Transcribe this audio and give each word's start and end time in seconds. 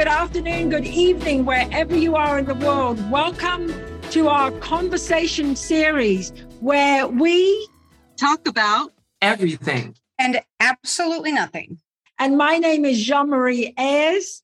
good 0.00 0.08
afternoon, 0.08 0.70
good 0.70 0.86
evening, 0.86 1.44
wherever 1.44 1.94
you 1.94 2.16
are 2.16 2.38
in 2.38 2.46
the 2.46 2.54
world. 2.54 2.98
Welcome 3.10 3.70
to 4.12 4.28
our 4.28 4.50
conversation 4.52 5.54
series 5.54 6.32
where 6.60 7.06
we 7.06 7.68
talk 8.16 8.48
about 8.48 8.94
everything 9.20 9.94
and 10.18 10.40
absolutely 10.58 11.32
nothing. 11.32 11.76
And 12.18 12.38
my 12.38 12.56
name 12.56 12.86
is 12.86 13.04
Jeanne 13.04 13.28
Marie 13.28 13.74
Eayrs. 13.76 14.40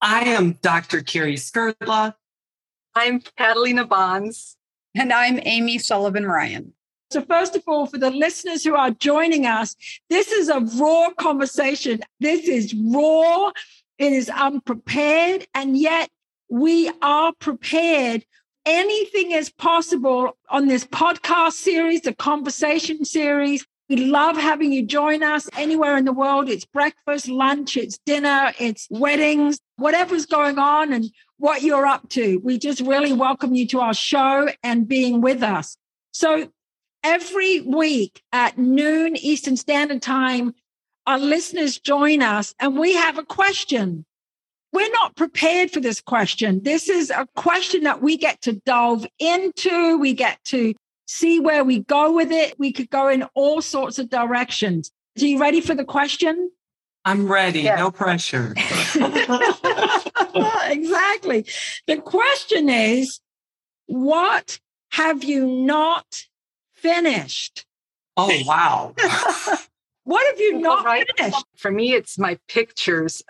I 0.00 0.20
am 0.20 0.52
Dr. 0.62 1.02
Cari 1.02 1.34
Skrdla. 1.34 2.14
I'm 2.94 3.20
Katalina 3.20 3.86
Bonds. 3.86 4.56
And 4.94 5.12
I'm 5.12 5.38
Amy 5.42 5.76
Sullivan 5.76 6.24
Ryan. 6.24 6.72
So, 7.10 7.22
first 7.22 7.56
of 7.56 7.62
all, 7.66 7.86
for 7.86 7.96
the 7.96 8.10
listeners 8.10 8.64
who 8.64 8.74
are 8.74 8.90
joining 8.90 9.46
us, 9.46 9.76
this 10.10 10.30
is 10.30 10.48
a 10.48 10.60
raw 10.60 11.10
conversation. 11.18 12.00
This 12.20 12.46
is 12.46 12.74
raw, 12.74 13.50
it 13.98 14.12
is 14.12 14.30
unprepared, 14.30 15.46
and 15.54 15.76
yet 15.76 16.08
we 16.48 16.90
are 17.02 17.32
prepared. 17.38 18.24
Anything 18.64 19.32
is 19.32 19.50
possible 19.50 20.36
on 20.48 20.68
this 20.68 20.84
podcast 20.84 21.52
series, 21.52 22.02
the 22.02 22.14
conversation 22.14 23.04
series. 23.04 23.66
We 23.88 23.96
love 23.96 24.36
having 24.36 24.72
you 24.72 24.84
join 24.84 25.22
us 25.22 25.48
anywhere 25.56 25.96
in 25.96 26.04
the 26.04 26.12
world. 26.12 26.48
It's 26.48 26.66
breakfast, 26.66 27.28
lunch, 27.28 27.76
it's 27.76 27.98
dinner, 28.04 28.52
it's 28.58 28.86
weddings, 28.90 29.58
whatever's 29.76 30.26
going 30.26 30.58
on 30.58 30.92
and 30.92 31.10
what 31.38 31.62
you're 31.62 31.86
up 31.86 32.08
to. 32.10 32.38
We 32.44 32.58
just 32.58 32.80
really 32.80 33.14
welcome 33.14 33.54
you 33.54 33.66
to 33.68 33.80
our 33.80 33.94
show 33.94 34.48
and 34.62 34.86
being 34.86 35.22
with 35.22 35.42
us. 35.42 35.76
So, 36.12 36.50
every 37.02 37.62
week 37.62 38.22
at 38.32 38.58
noon 38.58 39.16
Eastern 39.16 39.56
Standard 39.56 40.02
Time, 40.02 40.54
our 41.08 41.18
listeners 41.18 41.78
join 41.78 42.22
us 42.22 42.54
and 42.60 42.78
we 42.78 42.92
have 42.94 43.16
a 43.16 43.24
question. 43.24 44.04
We're 44.74 44.90
not 44.90 45.16
prepared 45.16 45.70
for 45.70 45.80
this 45.80 46.02
question. 46.02 46.62
This 46.62 46.90
is 46.90 47.08
a 47.08 47.26
question 47.34 47.84
that 47.84 48.02
we 48.02 48.18
get 48.18 48.42
to 48.42 48.52
delve 48.52 49.06
into. 49.18 49.96
We 49.98 50.12
get 50.12 50.38
to 50.46 50.74
see 51.06 51.40
where 51.40 51.64
we 51.64 51.78
go 51.80 52.12
with 52.12 52.30
it. 52.30 52.58
We 52.58 52.72
could 52.72 52.90
go 52.90 53.08
in 53.08 53.22
all 53.34 53.62
sorts 53.62 53.98
of 53.98 54.10
directions. 54.10 54.90
Are 55.18 55.24
you 55.24 55.40
ready 55.40 55.62
for 55.62 55.74
the 55.74 55.86
question? 55.86 56.50
I'm 57.06 57.32
ready. 57.32 57.62
Yeah. 57.62 57.76
No 57.76 57.90
pressure. 57.90 58.52
exactly. 60.66 61.46
The 61.86 62.02
question 62.04 62.68
is 62.68 63.18
what 63.86 64.60
have 64.90 65.24
you 65.24 65.46
not 65.46 66.26
finished. 66.74 67.64
Oh, 68.18 68.30
wow. 68.44 68.94
what 70.08 70.26
have 70.26 70.40
you 70.40 70.58
not 70.58 70.86
right. 70.86 71.06
finished? 71.18 71.44
For 71.58 71.70
me, 71.70 71.92
it's 71.92 72.18
my 72.18 72.38
pictures. 72.48 73.22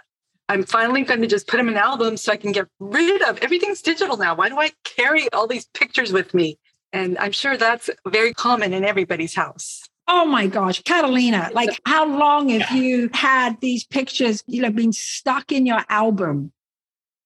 I'm 0.49 0.63
finally 0.63 1.03
going 1.03 1.21
to 1.23 1.27
just 1.27 1.49
put 1.49 1.57
them 1.57 1.69
in 1.69 1.77
albums 1.77 2.21
so 2.23 2.33
I 2.33 2.37
can 2.37 2.53
get 2.53 2.69
rid 2.79 3.21
of 3.23 3.39
everything's 3.39 3.83
digital 3.83 4.17
now. 4.17 4.37
Why 4.37 4.49
do 4.49 4.61
I 4.61 4.71
carry 4.85 5.29
all 5.33 5.49
these 5.49 5.67
pictures 5.75 6.13
with 6.13 6.35
me? 6.35 6.57
And 6.93 7.19
I'm 7.19 7.33
sure 7.33 7.57
that's 7.57 7.91
very 8.07 8.33
common 8.33 8.73
in 8.73 8.85
everybody's 8.85 9.35
house. 9.35 9.83
Oh 10.07 10.25
my 10.25 10.47
gosh, 10.47 10.81
Katalina, 10.85 11.53
like 11.53 11.81
how 11.85 12.07
long 12.07 12.49
have 12.51 12.71
you 12.71 13.11
had 13.13 13.61
these 13.61 13.85
pictures, 13.85 14.45
you 14.47 14.63
know, 14.63 14.71
been 14.71 14.93
stuck 14.93 15.51
in 15.51 15.67
your 15.67 15.85
album? 15.89 16.53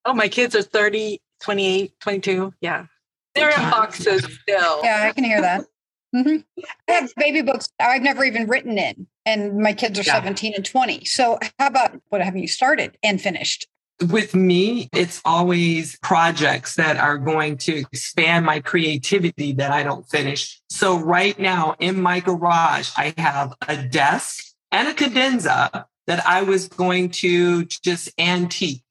Oh, 0.06 0.14
my 0.14 0.28
kids 0.28 0.56
are 0.56 0.62
30, 0.62 1.20
28, 1.42 2.00
22. 2.00 2.55
Yeah. 2.62 2.86
They're 3.34 3.50
in 3.50 3.70
boxes 3.70 4.25
still. 4.25 4.80
Yeah, 4.83 5.05
I 5.08 5.12
can 5.12 5.25
hear 5.25 5.42
that. 5.42 5.67
Mm-hmm. 6.15 6.65
I 6.89 6.93
have 6.93 7.13
baby 7.17 7.43
books 7.43 7.69
I've 7.81 8.03
never 8.03 8.25
even 8.25 8.47
written 8.47 8.77
in, 8.79 9.07
and 9.25 9.59
my 9.59 9.73
kids 9.73 9.99
are 9.99 10.03
yeah. 10.03 10.15
17 10.15 10.55
and 10.55 10.65
20. 10.65 11.05
So, 11.05 11.39
how 11.59 11.67
about 11.67 12.01
what 12.11 12.21
have 12.21 12.37
you 12.37 12.47
started 12.47 12.99
and 13.03 13.21
finished? 13.21 13.67
With 14.11 14.35
me, 14.35 14.89
it's 14.92 15.23
always 15.25 15.98
projects 16.01 16.75
that 16.75 16.97
are 16.97 17.19
going 17.19 17.57
to 17.59 17.79
expand 17.79 18.45
my 18.45 18.61
creativity 18.61 19.53
that 19.55 19.70
I 19.70 19.85
don't 19.85 20.09
finish. 20.09 20.61
So, 20.69 20.98
right 20.98 21.39
now 21.39 21.77
in 21.79 22.03
my 22.03 22.20
garage, 22.20 22.91
I 22.97 23.15
have 23.17 23.55
a 23.67 23.77
desk 23.77 24.45
and 24.70 24.89
a 24.89 24.95
cadenza 24.95 25.86
that 26.07 26.27
I 26.27 26.42
was 26.42 26.69
going 26.69 27.11
to 27.11 27.65
just 27.65 28.11
antique 28.19 28.83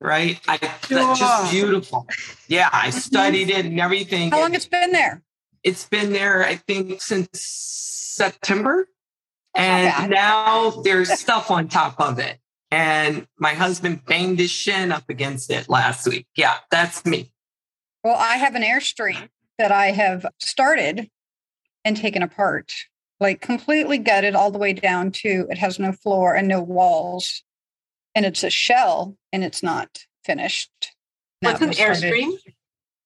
right? 0.00 0.40
I 0.46 0.58
sure. 0.86 0.98
that's 0.98 1.18
just 1.18 1.50
beautiful. 1.50 2.06
Yeah, 2.46 2.70
I 2.72 2.88
mm-hmm. 2.88 2.98
studied 2.98 3.50
it 3.50 3.66
and 3.66 3.80
everything. 3.80 4.30
How 4.30 4.40
long 4.40 4.54
it's 4.54 4.68
been 4.68 4.92
there? 4.92 5.22
It's 5.62 5.86
been 5.86 6.12
there, 6.12 6.44
I 6.44 6.56
think, 6.56 7.00
since 7.00 7.28
September. 7.32 8.88
And 9.54 10.10
now 10.10 10.70
there's 10.70 11.10
stuff 11.10 11.50
on 11.50 11.68
top 11.68 12.00
of 12.00 12.18
it. 12.18 12.38
And 12.70 13.26
my 13.38 13.54
husband 13.54 14.04
banged 14.04 14.38
his 14.38 14.50
shin 14.50 14.92
up 14.92 15.08
against 15.08 15.50
it 15.50 15.68
last 15.68 16.06
week. 16.06 16.26
Yeah, 16.36 16.56
that's 16.70 17.04
me. 17.04 17.32
Well, 18.04 18.16
I 18.16 18.36
have 18.36 18.54
an 18.54 18.62
Airstream 18.62 19.28
that 19.58 19.72
I 19.72 19.86
have 19.86 20.26
started 20.38 21.10
and 21.84 21.96
taken 21.96 22.22
apart, 22.22 22.72
like 23.20 23.40
completely 23.40 23.98
gutted 23.98 24.34
all 24.34 24.50
the 24.50 24.58
way 24.58 24.72
down 24.72 25.10
to 25.12 25.46
it 25.50 25.58
has 25.58 25.78
no 25.78 25.92
floor 25.92 26.34
and 26.34 26.46
no 26.46 26.62
walls. 26.62 27.42
And 28.14 28.26
it's 28.26 28.44
a 28.44 28.50
shell 28.50 29.16
and 29.32 29.42
it's 29.42 29.62
not 29.62 30.04
finished. 30.24 30.92
What's 31.40 31.60
an 31.60 31.70
Airstream? 31.70 32.32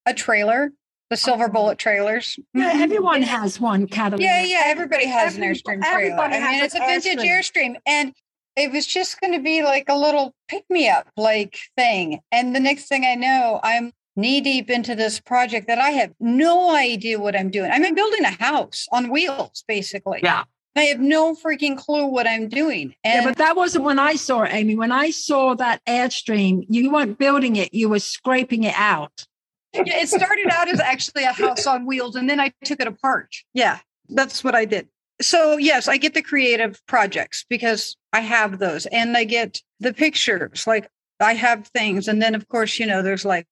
A 0.05 0.15
trailer 0.15 0.73
the 1.13 1.17
silver 1.19 1.47
bullet 1.47 1.77
trailers. 1.77 2.39
Yeah, 2.55 2.73
mm-hmm. 2.73 2.83
everyone 2.83 3.21
has 3.21 3.61
one. 3.61 3.87
Yeah, 3.87 4.43
yeah, 4.43 4.63
everybody 4.65 5.07
has 5.07 5.35
Every, 5.35 5.47
an 5.47 5.55
Airstream 5.55 5.83
trailer. 5.83 6.15
Everybody 6.15 6.37
I 6.37 6.53
mean, 6.53 6.65
it's 6.65 6.75
a 6.75 6.79
vintage 6.79 7.19
Airstream. 7.19 7.75
Airstream. 7.75 7.75
And 7.87 8.15
it 8.57 8.73
was 8.73 8.87
just 8.87 9.21
going 9.21 9.35
to 9.35 9.39
be 9.39 9.63
like 9.63 9.91
a 9.91 9.95
little 9.97 10.35
pick 10.49 10.65
me 10.71 10.89
up 10.89 11.07
like 11.19 11.59
thing. 11.77 12.21
And 12.33 12.57
the 12.57 12.61
next 12.61 12.87
thing 12.87 13.05
I 13.05 13.15
know, 13.15 13.61
I'm 13.63 13.93
knee 14.17 14.41
deep 14.41 14.71
into 14.71 14.95
this 14.95 15.21
project 15.21 15.67
that 15.67 15.79
I 15.79 15.91
have 15.91 16.13
no 16.19 16.75
idea 16.75 17.21
what 17.21 17.37
I'm 17.37 17.51
doing. 17.51 17.71
I'm 17.71 17.95
building 17.95 18.25
a 18.25 18.31
house 18.31 18.89
on 18.91 19.11
wheels, 19.11 19.65
basically. 19.69 20.21
Yeah. 20.23 20.45
I 20.75 20.85
have 20.85 21.01
no 21.01 21.35
freaking 21.35 21.77
clue 21.77 22.07
what 22.07 22.27
I'm 22.27 22.49
doing. 22.49 22.95
And 23.05 23.23
yeah, 23.23 23.25
but 23.25 23.37
that 23.37 23.55
wasn't 23.55 23.85
when 23.85 23.99
I 23.99 24.15
saw 24.15 24.45
it, 24.45 24.55
Amy. 24.55 24.77
When 24.77 24.93
I 24.93 25.11
saw 25.11 25.55
that 25.57 25.85
Airstream, 25.85 26.65
you 26.71 26.91
weren't 26.91 27.19
building 27.19 27.57
it, 27.57 27.75
you 27.75 27.91
were 27.91 27.99
scraping 27.99 28.63
it 28.63 28.75
out 28.75 29.27
yeah, 29.75 29.99
it 30.01 30.09
started 30.09 30.49
out 30.51 30.69
as 30.69 30.81
actually 30.81 31.25
a 31.25 31.33
house 31.33 31.67
on 31.67 31.87
wheels 31.87 32.17
and 32.17 32.29
then 32.29 32.41
I 32.41 32.53
took 32.65 32.81
it 32.81 32.87
apart. 32.87 33.35
Yeah, 33.55 33.79
that's 34.09 34.45
what 34.45 34.55
I 34.55 34.65
did. 34.65 34.89
So, 35.21 35.57
yes, 35.57 35.89
I 35.89 35.99
get 35.99 36.15
the 36.15 36.23
creative 36.23 36.81
projects 36.87 37.45
because 37.49 37.97
I 38.13 38.21
have 38.21 38.59
those 38.59 38.87
and 38.87 39.17
I 39.17 39.25
get 39.25 39.61
the 39.81 39.93
pictures. 39.93 40.67
Like 40.67 40.89
I 41.21 41.35
have 41.35 41.69
things. 41.69 42.09
And 42.09 42.21
then, 42.21 42.35
of 42.35 42.49
course, 42.49 42.79
you 42.79 42.87
know, 42.87 43.03
there's 43.03 43.25
like, 43.25 43.47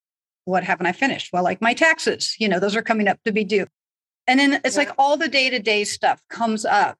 what 0.44 0.64
haven't 0.64 0.86
I 0.86 0.92
finished? 0.92 1.32
Well, 1.32 1.44
like 1.44 1.62
my 1.62 1.74
taxes, 1.74 2.34
you 2.38 2.48
know, 2.48 2.58
those 2.58 2.76
are 2.76 2.82
coming 2.82 3.08
up 3.08 3.18
to 3.24 3.32
be 3.32 3.44
due. 3.44 3.66
And 4.26 4.40
then 4.40 4.60
it's 4.64 4.76
like 4.76 4.90
all 4.98 5.16
the 5.16 5.28
day 5.28 5.50
to 5.50 5.58
day 5.58 5.84
stuff 5.84 6.22
comes 6.28 6.64
up. 6.64 6.96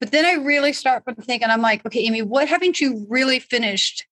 But 0.00 0.10
then 0.10 0.24
I 0.26 0.42
really 0.42 0.72
start 0.72 1.04
thinking, 1.22 1.48
I'm 1.48 1.62
like, 1.62 1.84
okay, 1.86 2.00
Amy, 2.00 2.22
what 2.22 2.48
haven't 2.48 2.80
you 2.80 3.06
really 3.08 3.38
finished 3.38 4.06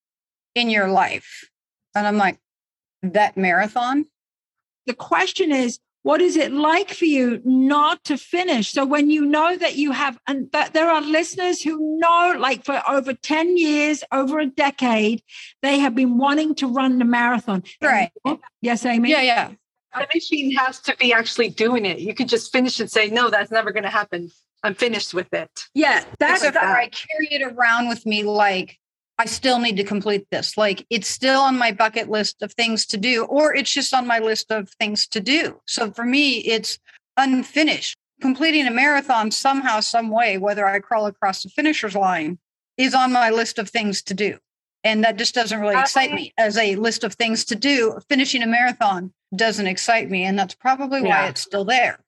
in 0.55 0.69
your 0.69 0.87
life? 0.87 1.49
And 1.95 2.07
I'm 2.07 2.17
like, 2.17 2.39
that 3.03 3.35
marathon 3.35 4.05
the 4.85 4.93
question 4.93 5.51
is, 5.51 5.79
what 6.03 6.21
is 6.21 6.35
it 6.35 6.51
like 6.51 6.89
for 6.89 7.05
you 7.05 7.41
not 7.45 8.03
to 8.03 8.17
finish? 8.17 8.73
So 8.73 8.85
when 8.85 9.09
you 9.09 9.25
know 9.25 9.55
that 9.55 9.77
you 9.77 9.93
have, 9.93 10.19
and 10.27 10.51
that 10.51 10.73
there 10.73 10.89
are 10.89 11.01
listeners 11.01 11.61
who 11.61 11.97
know, 11.97 12.35
like 12.37 12.65
for 12.65 12.81
over 12.89 13.13
10 13.13 13.55
years, 13.55 14.03
over 14.11 14.39
a 14.39 14.45
decade, 14.45 15.23
they 15.61 15.79
have 15.79 15.95
been 15.95 16.17
wanting 16.17 16.55
to 16.55 16.67
run 16.67 16.99
the 16.99 17.05
marathon. 17.05 17.63
Right. 17.81 18.11
Yes, 18.61 18.85
Amy? 18.85 19.11
Yeah, 19.11 19.21
yeah. 19.21 19.51
Finishing 19.95 20.51
has 20.51 20.79
to 20.81 20.95
be 20.97 21.13
actually 21.13 21.49
doing 21.49 21.85
it. 21.85 21.99
You 21.99 22.13
could 22.13 22.27
just 22.27 22.51
finish 22.51 22.79
and 22.81 22.91
say, 22.91 23.09
no, 23.09 23.29
that's 23.29 23.51
never 23.51 23.71
going 23.71 23.83
to 23.83 23.89
happen. 23.89 24.29
I'm 24.63 24.73
finished 24.73 25.13
with 25.13 25.33
it. 25.33 25.65
Yeah, 25.73 26.03
that's 26.19 26.41
that. 26.41 26.57
I 26.57 26.89
carry 26.89 27.27
it 27.31 27.43
around 27.43 27.89
with 27.89 28.05
me 28.05 28.23
like 28.23 28.77
I 29.19 29.25
still 29.25 29.59
need 29.59 29.77
to 29.77 29.83
complete 29.83 30.27
this. 30.31 30.57
Like 30.57 30.85
it's 30.89 31.07
still 31.07 31.41
on 31.41 31.57
my 31.57 31.71
bucket 31.71 32.09
list 32.09 32.41
of 32.41 32.53
things 32.53 32.85
to 32.87 32.97
do, 32.97 33.25
or 33.25 33.55
it's 33.55 33.71
just 33.71 33.93
on 33.93 34.07
my 34.07 34.19
list 34.19 34.51
of 34.51 34.69
things 34.79 35.07
to 35.07 35.19
do. 35.19 35.59
So 35.67 35.91
for 35.91 36.03
me, 36.03 36.39
it's 36.39 36.79
unfinished. 37.17 37.97
Completing 38.21 38.67
a 38.67 38.71
marathon 38.71 39.31
somehow, 39.31 39.81
some 39.81 40.09
way, 40.09 40.37
whether 40.37 40.65
I 40.65 40.79
crawl 40.79 41.07
across 41.07 41.43
the 41.43 41.49
finisher's 41.49 41.95
line, 41.95 42.39
is 42.77 42.93
on 42.93 43.11
my 43.11 43.29
list 43.29 43.59
of 43.59 43.69
things 43.69 44.01
to 44.03 44.13
do. 44.13 44.37
And 44.83 45.03
that 45.03 45.17
just 45.17 45.35
doesn't 45.35 45.59
really 45.59 45.75
uh-huh. 45.75 45.83
excite 45.83 46.13
me 46.13 46.33
as 46.37 46.57
a 46.57 46.75
list 46.75 47.03
of 47.03 47.13
things 47.13 47.45
to 47.45 47.55
do. 47.55 47.99
Finishing 48.09 48.41
a 48.41 48.47
marathon 48.47 49.13
doesn't 49.35 49.67
excite 49.67 50.09
me. 50.09 50.23
And 50.23 50.37
that's 50.37 50.55
probably 50.55 51.01
why 51.01 51.07
yeah. 51.07 51.27
it's 51.27 51.41
still 51.41 51.65
there. 51.65 51.99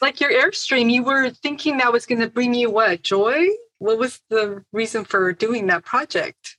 Like 0.00 0.20
your 0.20 0.32
Airstream, 0.32 0.92
you 0.92 1.04
were 1.04 1.30
thinking 1.30 1.78
that 1.78 1.92
was 1.92 2.06
going 2.06 2.20
to 2.20 2.28
bring 2.28 2.54
you 2.54 2.70
what? 2.70 3.02
Joy? 3.02 3.46
What 3.82 3.98
was 3.98 4.20
the 4.30 4.64
reason 4.72 5.04
for 5.04 5.32
doing 5.32 5.66
that 5.66 5.84
project? 5.84 6.56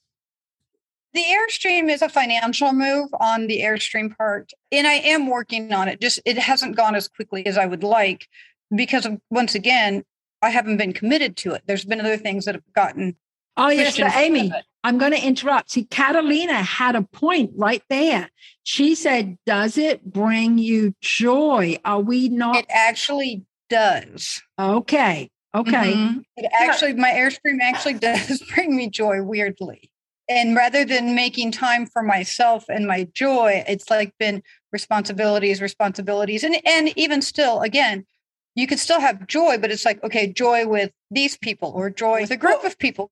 The 1.14 1.24
Airstream 1.24 1.90
is 1.90 2.02
a 2.02 2.10
financial 2.10 2.74
move 2.74 3.10
on 3.20 3.48
the 3.48 3.62
Airstream 3.62 4.18
part. 4.18 4.52
And 4.72 4.86
I 4.86 4.94
am 4.94 5.28
working 5.28 5.72
on 5.72 5.88
it. 5.88 6.02
Just 6.02 6.20
it 6.26 6.38
hasn't 6.38 6.76
gone 6.76 6.96
as 6.96 7.08
quickly 7.08 7.46
as 7.46 7.58
I 7.58 7.66
would 7.66 7.84
like 7.84 8.28
because 8.76 9.06
of, 9.06 9.20
once 9.30 9.56
again, 9.56 10.04
I 10.42 10.50
haven't 10.50 10.78
been 10.78 10.92
committed 10.92 11.38
to 11.38 11.54
it. 11.54 11.62
There's 11.66 11.86
been 11.86 12.02
other 12.02 12.18
things 12.18 12.44
that 12.46 12.56
have 12.56 12.74
gotten 12.76 13.16
Oh, 13.56 13.70
yes, 13.70 13.96
Christian 13.96 14.08
but 14.08 14.16
Amy. 14.18 14.52
I'm 14.84 14.98
going 14.98 15.12
to 15.12 15.26
interrupt. 15.26 15.72
See, 15.72 15.86
Katalina 15.86 16.62
had 16.62 16.96
a 16.96 17.04
point 17.04 17.52
right 17.56 17.84
there. 17.90 18.30
She 18.64 18.96
said, 18.96 19.38
Does 19.46 19.78
it 19.78 20.04
bring 20.04 20.58
you 20.58 20.94
joy? 21.00 21.78
Are 21.86 22.02
we 22.02 22.30
not? 22.30 22.58
It 22.58 22.66
actually 22.70 23.46
does. 23.70 24.42
okay. 24.60 25.30
Okay. 25.56 25.94
Mhm. 25.94 26.24
It 26.36 26.52
actually, 26.54 26.94
my 26.94 27.12
Airstream 27.12 27.60
actually 27.62 27.94
does 28.00 28.42
bring 28.54 28.76
me 28.76 28.90
joy 28.90 29.22
weirdly. 29.22 29.90
And 30.30 30.56
rather 30.56 30.86
than 30.86 31.16
making 31.16 31.52
time 31.52 31.86
for 31.86 32.02
myself 32.02 32.66
and 32.70 32.88
my 32.88 33.08
joy, 33.14 33.64
it's 33.68 33.90
like 33.90 34.14
been 34.20 34.42
responsibilities, 34.72 35.62
responsibilities. 35.62 36.44
And, 36.44 36.56
and 36.66 36.98
even 36.98 37.22
still, 37.22 37.62
again, 37.62 38.06
you 38.56 38.66
could 38.66 38.80
still 38.80 39.02
have 39.02 39.28
joy, 39.28 39.58
but 39.58 39.70
it's 39.70 39.84
like, 39.84 40.02
okay, 40.04 40.32
joy 40.32 40.66
with 40.66 40.92
these 41.12 41.38
people 41.38 41.74
or 41.76 41.90
joy 41.90 42.22
with 42.22 42.32
a 42.32 42.38
group 42.38 42.64
of 42.64 42.80
people. 42.80 43.12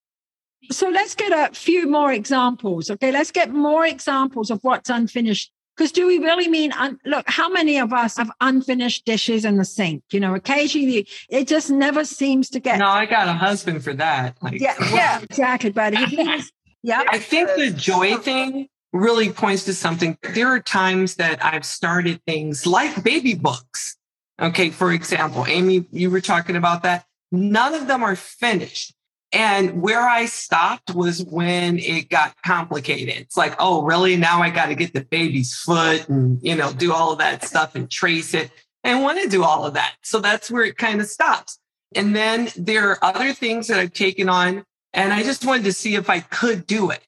So 0.71 0.89
let's 0.89 1.15
get 1.15 1.31
a 1.33 1.53
few 1.53 1.89
more 1.89 2.13
examples. 2.13 2.89
Okay. 2.89 3.11
Let's 3.11 3.31
get 3.31 3.51
more 3.51 3.85
examples 3.85 4.49
of 4.49 4.59
what's 4.61 4.89
unfinished. 4.89 5.51
Because 5.81 5.93
do 5.93 6.05
we 6.05 6.19
really 6.19 6.47
mean, 6.47 6.71
un- 6.73 6.99
look, 7.07 7.27
how 7.27 7.49
many 7.49 7.79
of 7.79 7.91
us 7.91 8.17
have 8.17 8.29
unfinished 8.39 9.03
dishes 9.03 9.45
in 9.45 9.57
the 9.57 9.65
sink? 9.65 10.03
You 10.11 10.19
know, 10.19 10.35
occasionally 10.35 11.07
it 11.27 11.47
just 11.47 11.71
never 11.71 12.05
seems 12.05 12.51
to 12.51 12.59
get. 12.59 12.77
No, 12.77 12.87
I 12.87 13.07
got 13.07 13.27
a 13.27 13.33
husband 13.33 13.83
for 13.83 13.91
that. 13.95 14.37
Like, 14.43 14.61
Yeah, 14.61 14.75
yeah, 14.93 15.21
exactly. 15.23 15.71
But 15.71 15.95
if 15.95 16.13
it 16.13 16.19
is, 16.19 16.51
yeah. 16.83 17.03
I 17.09 17.17
think 17.17 17.49
the 17.55 17.71
joy 17.71 18.17
thing 18.17 18.67
really 18.93 19.31
points 19.31 19.65
to 19.65 19.73
something. 19.73 20.19
There 20.35 20.49
are 20.49 20.59
times 20.59 21.15
that 21.15 21.43
I've 21.43 21.65
started 21.65 22.21
things 22.27 22.67
like 22.67 23.03
baby 23.03 23.33
books. 23.33 23.97
Okay, 24.39 24.69
for 24.69 24.91
example, 24.91 25.47
Amy, 25.47 25.87
you 25.89 26.11
were 26.11 26.21
talking 26.21 26.57
about 26.57 26.83
that. 26.83 27.05
None 27.31 27.73
of 27.73 27.87
them 27.87 28.03
are 28.03 28.15
finished. 28.15 28.93
And 29.33 29.81
where 29.81 30.01
I 30.01 30.25
stopped 30.25 30.93
was 30.93 31.23
when 31.23 31.79
it 31.79 32.09
got 32.09 32.35
complicated. 32.43 33.15
It's 33.15 33.37
like, 33.37 33.55
oh, 33.59 33.83
really? 33.83 34.17
Now 34.17 34.41
I 34.41 34.49
got 34.49 34.65
to 34.67 34.75
get 34.75 34.93
the 34.93 35.05
baby's 35.05 35.55
foot 35.55 36.09
and, 36.09 36.39
you 36.41 36.55
know, 36.55 36.73
do 36.73 36.91
all 36.91 37.13
of 37.13 37.19
that 37.19 37.45
stuff 37.45 37.75
and 37.75 37.89
trace 37.89 38.33
it. 38.33 38.51
I 38.83 38.99
want 38.99 39.21
to 39.21 39.29
do 39.29 39.43
all 39.43 39.65
of 39.65 39.75
that. 39.75 39.95
So 40.01 40.19
that's 40.19 40.51
where 40.51 40.63
it 40.63 40.77
kind 40.77 40.99
of 40.99 41.07
stops. 41.07 41.59
And 41.95 42.15
then 42.15 42.49
there 42.57 42.89
are 42.89 43.03
other 43.03 43.31
things 43.33 43.67
that 43.67 43.79
I've 43.79 43.93
taken 43.93 44.27
on 44.27 44.65
and 44.93 45.13
I 45.13 45.23
just 45.23 45.45
wanted 45.45 45.63
to 45.65 45.73
see 45.73 45.95
if 45.95 46.09
I 46.09 46.19
could 46.19 46.67
do 46.67 46.91
it 46.91 47.01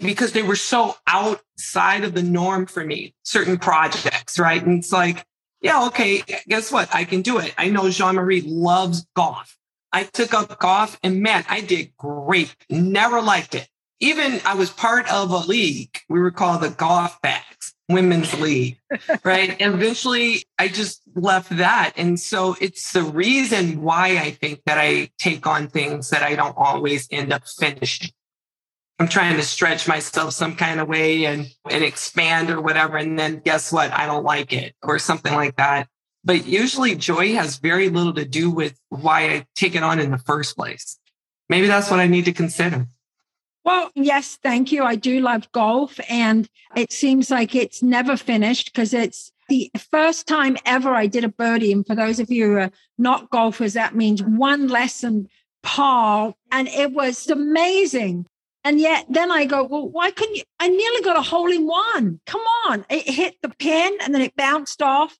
because 0.00 0.32
they 0.32 0.42
were 0.42 0.56
so 0.56 0.96
outside 1.06 2.02
of 2.04 2.14
the 2.14 2.22
norm 2.22 2.66
for 2.66 2.84
me, 2.84 3.14
certain 3.22 3.58
projects, 3.58 4.38
right? 4.38 4.64
And 4.64 4.78
it's 4.78 4.92
like, 4.92 5.24
yeah, 5.60 5.86
okay, 5.86 6.22
guess 6.48 6.72
what? 6.72 6.92
I 6.94 7.04
can 7.04 7.22
do 7.22 7.38
it. 7.38 7.54
I 7.58 7.68
know 7.68 7.88
Jeanne 7.90 8.16
Marie 8.16 8.42
loves 8.42 9.06
golf. 9.14 9.56
I 9.96 10.02
took 10.02 10.34
up 10.34 10.58
golf 10.58 10.98
and 11.02 11.22
man, 11.22 11.46
I 11.48 11.62
did 11.62 11.96
great. 11.96 12.54
Never 12.68 13.22
liked 13.22 13.54
it. 13.54 13.66
Even 13.98 14.42
I 14.44 14.54
was 14.54 14.68
part 14.68 15.10
of 15.10 15.30
a 15.30 15.38
league. 15.38 16.00
We 16.10 16.20
were 16.20 16.30
called 16.30 16.60
the 16.60 16.68
Golf 16.68 17.18
Bags 17.22 17.72
Women's 17.88 18.38
League, 18.38 18.78
right? 19.24 19.56
And 19.58 19.72
eventually 19.72 20.44
I 20.58 20.68
just 20.68 21.00
left 21.14 21.48
that. 21.56 21.94
And 21.96 22.20
so 22.20 22.56
it's 22.60 22.92
the 22.92 23.04
reason 23.04 23.80
why 23.80 24.18
I 24.18 24.32
think 24.32 24.60
that 24.66 24.76
I 24.76 25.12
take 25.16 25.46
on 25.46 25.68
things 25.68 26.10
that 26.10 26.22
I 26.22 26.34
don't 26.34 26.58
always 26.58 27.08
end 27.10 27.32
up 27.32 27.48
finishing. 27.48 28.10
I'm 28.98 29.08
trying 29.08 29.36
to 29.36 29.42
stretch 29.42 29.88
myself 29.88 30.34
some 30.34 30.56
kind 30.56 30.78
of 30.78 30.88
way 30.88 31.24
and, 31.24 31.46
and 31.70 31.82
expand 31.82 32.50
or 32.50 32.60
whatever. 32.60 32.98
And 32.98 33.18
then 33.18 33.40
guess 33.42 33.72
what? 33.72 33.90
I 33.92 34.04
don't 34.04 34.24
like 34.24 34.52
it 34.52 34.74
or 34.82 34.98
something 34.98 35.32
like 35.32 35.56
that. 35.56 35.88
But 36.26 36.44
usually 36.44 36.96
joy 36.96 37.34
has 37.34 37.56
very 37.58 37.88
little 37.88 38.12
to 38.14 38.24
do 38.24 38.50
with 38.50 38.78
why 38.88 39.30
I 39.30 39.46
take 39.54 39.76
it 39.76 39.84
on 39.84 40.00
in 40.00 40.10
the 40.10 40.18
first 40.18 40.56
place. 40.56 40.98
Maybe 41.48 41.68
that's 41.68 41.88
what 41.88 42.00
I 42.00 42.08
need 42.08 42.24
to 42.24 42.32
consider. 42.32 42.88
Well, 43.64 43.90
yes, 43.94 44.36
thank 44.42 44.72
you. 44.72 44.82
I 44.82 44.96
do 44.96 45.20
love 45.20 45.50
golf, 45.52 45.98
and 46.08 46.48
it 46.74 46.92
seems 46.92 47.30
like 47.30 47.54
it's 47.54 47.80
never 47.80 48.16
finished 48.16 48.72
because 48.72 48.92
it's 48.92 49.30
the 49.48 49.70
first 49.90 50.26
time 50.26 50.56
ever 50.66 50.94
I 50.94 51.06
did 51.06 51.22
a 51.22 51.28
birdie. 51.28 51.72
And 51.72 51.86
for 51.86 51.94
those 51.94 52.18
of 52.18 52.28
you 52.28 52.46
who 52.46 52.56
are 52.58 52.70
not 52.98 53.30
golfers, 53.30 53.74
that 53.74 53.94
means 53.94 54.20
one 54.22 54.66
lesson 54.66 55.28
par, 55.62 56.34
and 56.50 56.66
it 56.66 56.92
was 56.92 57.28
amazing. 57.30 58.26
And 58.64 58.80
yet, 58.80 59.06
then 59.08 59.30
I 59.30 59.44
go, 59.44 59.62
well, 59.62 59.88
why 59.88 60.10
couldn't 60.10 60.34
you? 60.34 60.42
I 60.58 60.66
nearly 60.66 61.02
got 61.02 61.16
a 61.16 61.22
hole 61.22 61.52
in 61.52 61.68
one. 61.68 62.20
Come 62.26 62.42
on. 62.66 62.84
It 62.90 63.08
hit 63.08 63.36
the 63.40 63.48
pin 63.48 63.96
and 64.00 64.12
then 64.12 64.22
it 64.22 64.34
bounced 64.34 64.82
off. 64.82 65.16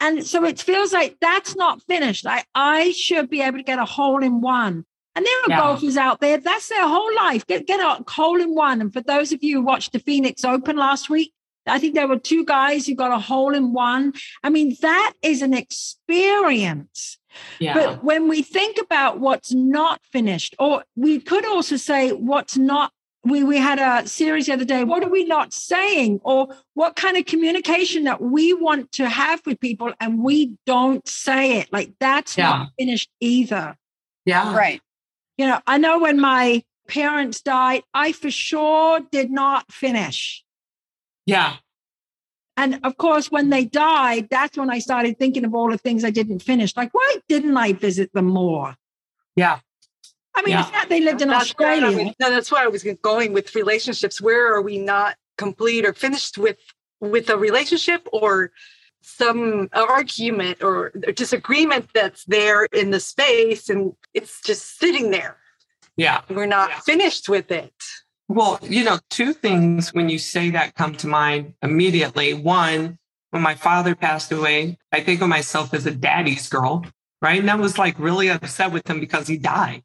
And 0.00 0.26
so 0.26 0.44
it 0.44 0.60
feels 0.60 0.92
like 0.92 1.16
that's 1.20 1.56
not 1.56 1.82
finished. 1.82 2.26
I, 2.26 2.44
I 2.54 2.92
should 2.92 3.30
be 3.30 3.40
able 3.40 3.58
to 3.58 3.64
get 3.64 3.78
a 3.78 3.84
hole 3.84 4.22
in 4.22 4.40
one. 4.40 4.84
And 5.14 5.24
there 5.24 5.38
are 5.44 5.48
Yeah. 5.48 5.60
golfers 5.60 5.96
out 5.96 6.20
there, 6.20 6.38
that's 6.38 6.68
their 6.68 6.86
whole 6.86 7.14
life. 7.14 7.46
Get, 7.46 7.66
get 7.66 7.80
a 7.80 8.04
hole 8.10 8.40
in 8.40 8.54
one. 8.54 8.82
And 8.82 8.92
for 8.92 9.00
those 9.00 9.32
of 9.32 9.42
you 9.42 9.56
who 9.56 9.62
watched 9.62 9.92
the 9.92 9.98
Phoenix 9.98 10.44
Open 10.44 10.76
last 10.76 11.08
week, 11.08 11.32
I 11.66 11.78
think 11.78 11.94
there 11.94 12.06
were 12.06 12.18
two 12.18 12.44
guys 12.44 12.86
who 12.86 12.94
got 12.94 13.10
a 13.10 13.18
hole 13.18 13.54
in 13.54 13.72
one. 13.72 14.12
I 14.44 14.50
mean, 14.50 14.76
that 14.82 15.14
is 15.22 15.40
an 15.42 15.54
experience. 15.54 17.18
Yeah. 17.58 17.74
But 17.74 18.04
when 18.04 18.28
we 18.28 18.42
think 18.42 18.78
about 18.80 19.20
what's 19.20 19.52
not 19.52 20.00
finished, 20.12 20.54
or 20.58 20.84
we 20.94 21.20
could 21.20 21.44
also 21.44 21.76
say 21.76 22.10
what's 22.12 22.56
not, 22.56 22.92
we, 23.30 23.42
we 23.44 23.56
had 23.58 23.78
a 23.78 24.06
series 24.08 24.46
the 24.46 24.52
other 24.52 24.64
day, 24.64 24.84
what 24.84 25.02
are 25.02 25.08
we 25.10 25.24
not 25.24 25.52
saying? 25.52 26.20
Or 26.24 26.48
what 26.74 26.96
kind 26.96 27.16
of 27.16 27.26
communication 27.26 28.04
that 28.04 28.20
we 28.20 28.52
want 28.54 28.92
to 28.92 29.08
have 29.08 29.40
with 29.46 29.60
people 29.60 29.92
and 30.00 30.22
we 30.22 30.56
don't 30.66 31.06
say 31.08 31.58
it? 31.58 31.72
Like 31.72 31.92
that's 32.00 32.36
Yeah. 32.36 32.50
not 32.50 32.68
finished 32.78 33.10
either. 33.20 33.76
yeah. 34.24 34.54
Right. 34.56 34.80
You 35.38 35.46
know, 35.46 35.60
I 35.66 35.76
know 35.78 35.98
when 35.98 36.18
my 36.20 36.62
parents 36.88 37.42
died, 37.42 37.82
I 37.92 38.12
for 38.12 38.30
sure 38.30 39.00
did 39.10 39.30
not 39.30 39.70
finish. 39.72 40.42
Yeah. 41.26 41.56
And 42.56 42.80
of 42.84 42.96
course, 42.96 43.30
when 43.30 43.50
they 43.50 43.66
died, 43.66 44.28
that's 44.30 44.56
when 44.56 44.70
I 44.70 44.78
started 44.78 45.18
thinking 45.18 45.44
of 45.44 45.54
all 45.54 45.70
the 45.70 45.76
things 45.76 46.04
I 46.04 46.10
didn't 46.10 46.38
finish. 46.40 46.74
Like, 46.74 46.94
why 46.94 47.16
didn't 47.28 47.56
I 47.56 47.72
visit 47.74 48.12
them 48.14 48.26
more? 48.26 48.76
Yeah. 49.34 49.58
I 50.36 50.42
mean, 50.42 50.50
Yeah. 50.52 50.62
the 50.64 50.72
fact 50.72 50.88
they 50.90 51.00
lived 51.00 51.22
in 51.22 51.28
That's 51.28 51.50
where 51.58 51.68
I 51.68 51.72
Australia. 51.76 52.04
was- 52.06 52.14
no, 52.20 52.30
that's 52.30 52.52
where 52.52 52.62
I 52.62 52.66
was 52.68 52.84
going 53.02 53.32
with 53.32 53.54
relationships. 53.54 54.20
Where 54.20 54.52
are 54.54 54.62
we 54.62 54.78
not 54.78 55.16
complete 55.38 55.84
or 55.84 55.92
finished 55.92 56.38
with 56.38 56.58
with 57.00 57.28
a 57.28 57.36
relationship 57.36 58.08
or 58.10 58.52
some 59.02 59.68
argument 59.74 60.62
or 60.62 60.90
disagreement 61.14 61.88
that's 61.92 62.24
there 62.24 62.64
in 62.72 62.90
the 62.90 62.98
space 63.00 63.68
and 63.68 63.92
it's 64.14 64.40
just 64.40 64.78
sitting 64.78 65.10
there. 65.10 65.36
Yeah. 65.96 66.22
We're 66.30 66.46
not 66.46 66.70
Yeah. 66.70 66.80
finished 66.80 67.28
with 67.28 67.50
it. 67.50 67.74
Well, 68.28 68.58
you 68.62 68.82
know, 68.82 68.98
two 69.10 69.32
things 69.34 69.92
when 69.94 70.08
you 70.08 70.18
say 70.18 70.50
that 70.50 70.74
come 70.74 70.94
to 70.96 71.06
mind 71.06 71.54
immediately. 71.62 72.32
One, 72.34 72.98
when 73.30 73.42
my 73.42 73.54
father 73.54 73.94
passed 73.94 74.32
away, 74.32 74.78
I 74.90 75.00
think 75.00 75.20
of 75.20 75.28
myself 75.28 75.74
as 75.74 75.84
a 75.86 75.90
daddy's 75.92 76.48
girl, 76.48 76.84
right? 77.22 77.38
And 77.38 77.50
I 77.50 77.54
was 77.56 77.78
like 77.78 77.96
really 77.98 78.28
upset 78.28 78.72
with 78.72 78.88
him 78.88 79.00
because 79.00 79.28
he 79.28 79.36
died. 79.36 79.82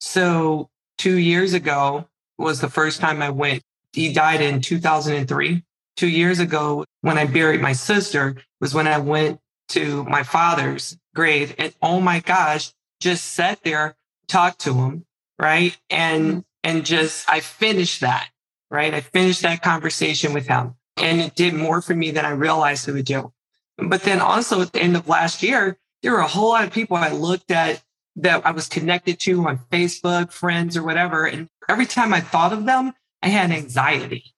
So 0.00 0.70
two 0.98 1.18
years 1.18 1.52
ago 1.52 2.08
was 2.38 2.60
the 2.60 2.70
first 2.70 3.00
time 3.00 3.22
I 3.22 3.30
went. 3.30 3.62
He 3.92 4.12
died 4.12 4.40
in 4.40 4.60
2003. 4.60 5.62
Two 5.96 6.08
years 6.08 6.38
ago, 6.38 6.84
when 7.02 7.18
I 7.18 7.26
buried 7.26 7.60
my 7.60 7.72
sister, 7.72 8.36
was 8.60 8.74
when 8.74 8.86
I 8.86 8.98
went 8.98 9.40
to 9.70 10.04
my 10.04 10.22
father's 10.22 10.96
grave. 11.14 11.54
And 11.58 11.74
oh 11.82 12.00
my 12.00 12.20
gosh, 12.20 12.72
just 13.00 13.24
sat 13.24 13.62
there, 13.64 13.96
talked 14.28 14.60
to 14.60 14.74
him, 14.74 15.04
right? 15.38 15.76
And 15.90 16.24
mm-hmm. 16.24 16.40
and 16.64 16.86
just 16.86 17.28
I 17.28 17.40
finished 17.40 18.00
that, 18.00 18.28
right? 18.70 18.94
I 18.94 19.00
finished 19.00 19.42
that 19.42 19.62
conversation 19.62 20.32
with 20.32 20.46
him. 20.46 20.74
And 20.96 21.20
it 21.20 21.34
did 21.34 21.54
more 21.54 21.80
for 21.80 21.94
me 21.94 22.10
than 22.10 22.24
I 22.24 22.30
realized 22.30 22.88
it 22.88 22.92
would 22.92 23.04
do. 23.04 23.32
But 23.78 24.02
then 24.02 24.20
also 24.20 24.60
at 24.60 24.72
the 24.72 24.82
end 24.82 24.96
of 24.96 25.08
last 25.08 25.42
year, 25.42 25.78
there 26.02 26.12
were 26.12 26.18
a 26.18 26.26
whole 26.26 26.50
lot 26.50 26.64
of 26.64 26.72
people 26.72 26.96
I 26.96 27.10
looked 27.10 27.50
at 27.50 27.82
that 28.16 28.44
I 28.44 28.50
was 28.50 28.68
connected 28.68 29.18
to 29.20 29.46
on 29.46 29.60
Facebook, 29.70 30.32
friends, 30.32 30.76
or 30.76 30.82
whatever. 30.82 31.26
And 31.26 31.48
every 31.68 31.86
time 31.86 32.12
I 32.12 32.20
thought 32.20 32.52
of 32.52 32.66
them, 32.66 32.92
I 33.22 33.28
had 33.28 33.50
anxiety. 33.50 34.34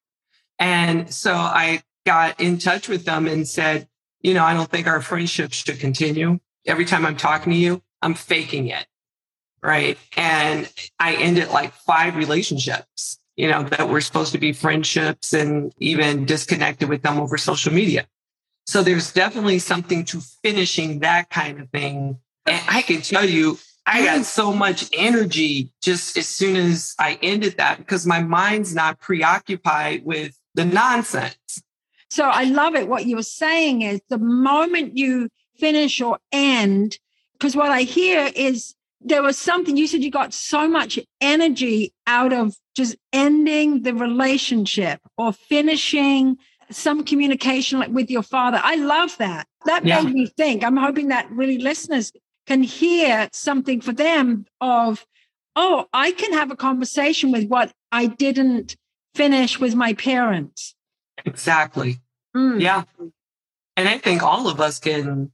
And 0.59 1.13
so 1.13 1.35
I 1.35 1.83
got 2.05 2.41
in 2.41 2.59
touch 2.59 2.89
with 2.89 3.05
them 3.05 3.27
and 3.27 3.47
said, 3.47 3.89
you 4.21 4.35
know, 4.35 4.45
I 4.45 4.55
don't 4.55 4.71
think 4.71 4.87
our 4.87 5.01
friendship 5.01 5.53
should 5.53 5.81
continue. 5.81 6.39
Every 6.67 6.85
time 6.85 7.05
I'm 7.05 7.17
talking 7.17 7.53
to 7.53 7.59
you, 7.59 7.83
I'm 8.01 8.15
faking 8.15 8.69
it. 8.69 8.87
Right. 9.63 9.99
And 10.17 10.71
I 10.99 11.15
ended 11.15 11.49
like 11.51 11.73
five 11.73 12.17
relationships, 12.17 13.19
you 13.37 13.49
know, 13.49 13.63
that 13.65 13.89
were 13.89 14.01
supposed 14.01 14.33
to 14.33 14.39
be 14.39 14.53
friendships 14.53 15.33
and 15.33 15.73
even 15.79 16.25
disconnected 16.25 16.89
with 16.89 17.03
them 17.03 17.21
over 17.21 17.39
social 17.39 17.73
media. 17.73 18.07
So 18.67 18.83
there's 18.83 19.13
definitely 19.13 19.59
something 19.59 20.05
to 20.07 20.21
finishing 20.21 21.01
that 21.01 21.31
kind 21.31 21.61
of 21.61 21.71
thing. 21.71 22.19
And 22.47 22.61
I 22.69 22.83
can 22.83 23.03
tell 23.03 23.29
you, 23.29 23.59
I 23.87 24.05
got 24.05 24.25
so 24.25 24.53
much 24.53 24.89
energy 24.93 25.71
just 25.81 26.17
as 26.17 26.29
soon 26.29 26.57
as 26.57 26.95
I 26.99 27.19
ended 27.23 27.57
that 27.59 27.79
because 27.79 28.07
my 28.07 28.23
mind's 28.23 28.75
not 28.75 29.01
preoccupied 29.01 30.05
with 30.05 30.39
the 30.55 30.65
nonsense. 30.65 31.63
So 32.11 32.25
I 32.25 32.45
love 32.45 32.75
it. 32.75 32.89
What 32.89 33.07
you 33.07 33.17
were 33.17 33.23
saying 33.23 33.83
is 33.83 34.01
the 34.09 34.19
moment 34.19 34.97
you 34.97 35.29
finish 35.59 36.01
or 36.01 36.19
end, 36.31 36.99
because 37.33 37.57
what 37.57 37.71
I 37.71 37.83
hear 37.83 38.31
is 38.37 38.75
there 39.01 39.23
was 39.23 39.39
something 39.39 39.77
you 39.77 39.87
said 39.87 40.05
you 40.05 40.11
got 40.11 40.33
so 40.33 40.69
much 40.69 40.99
energy 41.21 41.93
out 42.07 42.33
of 42.33 42.55
just 42.75 42.97
ending 43.13 43.83
the 43.83 43.95
relationship 43.95 45.01
or 45.17 45.33
finishing 45.33 46.37
some 46.71 47.03
communication 47.03 47.81
like 47.81 47.91
with 47.91 48.11
your 48.11 48.23
father. 48.23 48.61
I 48.63 48.77
love 48.77 49.17
that. 49.19 49.47
That 49.67 49.85
Yeah. 49.85 50.03
made 50.03 50.13
me 50.13 50.27
think. 50.27 50.63
I'm 50.65 50.77
hoping 50.77 51.09
that 51.09 51.31
really 51.31 51.59
listeners 51.59 52.13
can 52.47 52.63
hear 52.63 53.29
something 53.33 53.81
for 53.81 53.93
them 53.93 54.47
of, 54.61 55.07
oh, 55.57 55.87
I 55.93 56.13
can 56.13 56.33
have 56.33 56.51
a 56.51 56.57
conversation 56.57 57.33
with 57.33 57.49
what 57.49 57.73
I 57.91 58.07
didn't 58.07 58.77
finish 59.15 59.59
with 59.59 59.75
my 59.75 59.95
parents. 59.95 60.75
Exactly. 61.25 61.99
Mm. 62.37 62.61
Yeah. 62.61 62.85
And 63.77 63.89
I 63.89 63.99
think 63.99 64.23
all 64.23 64.49
of 64.49 64.61
us 64.61 64.79
can 64.79 65.31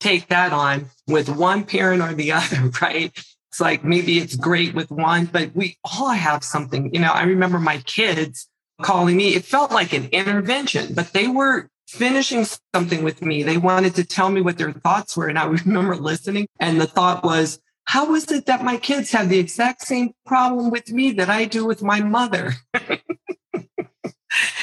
take 0.00 0.28
that 0.28 0.52
on 0.52 0.86
with 1.06 1.28
one 1.28 1.64
parent 1.64 2.02
or 2.02 2.14
the 2.14 2.32
other, 2.40 2.70
right? 2.82 3.12
It's 3.50 3.60
like 3.60 3.84
maybe 3.84 4.18
it's 4.18 4.36
great 4.36 4.74
with 4.74 4.90
one, 4.90 5.26
but 5.26 5.54
we 5.54 5.78
all 5.84 6.10
have 6.10 6.42
something. 6.42 6.92
You 6.92 7.00
know, 7.00 7.12
I 7.12 7.22
remember 7.22 7.60
my 7.60 7.78
kids 7.78 8.48
calling 8.82 9.16
me. 9.16 9.34
It 9.34 9.44
felt 9.44 9.70
like 9.70 9.92
an 9.92 10.06
intervention, 10.06 10.92
but 10.94 11.12
they 11.12 11.28
were 11.28 11.70
finishing 11.86 12.46
something 12.74 13.04
with 13.04 13.22
me. 13.22 13.42
They 13.42 13.56
wanted 13.56 13.94
to 13.96 14.04
tell 14.04 14.30
me 14.30 14.40
what 14.40 14.58
their 14.58 14.72
thoughts 14.72 15.16
were. 15.16 15.28
And 15.28 15.38
I 15.38 15.44
remember 15.64 15.96
listening. 15.96 16.46
And 16.60 16.80
the 16.80 16.86
thought 16.86 17.24
was, 17.24 17.58
how 17.86 18.14
is 18.14 18.30
it 18.30 18.46
that 18.46 18.64
my 18.64 18.76
kids 18.76 19.12
have 19.12 19.28
the 19.28 19.38
exact 19.38 19.82
same 19.82 20.12
problem 20.24 20.70
with 20.70 20.90
me 20.90 21.12
that 21.12 21.28
I 21.28 21.44
do 21.44 21.66
with 21.66 21.82
my 21.82 22.00
mother? 22.00 22.54
it 22.74 23.02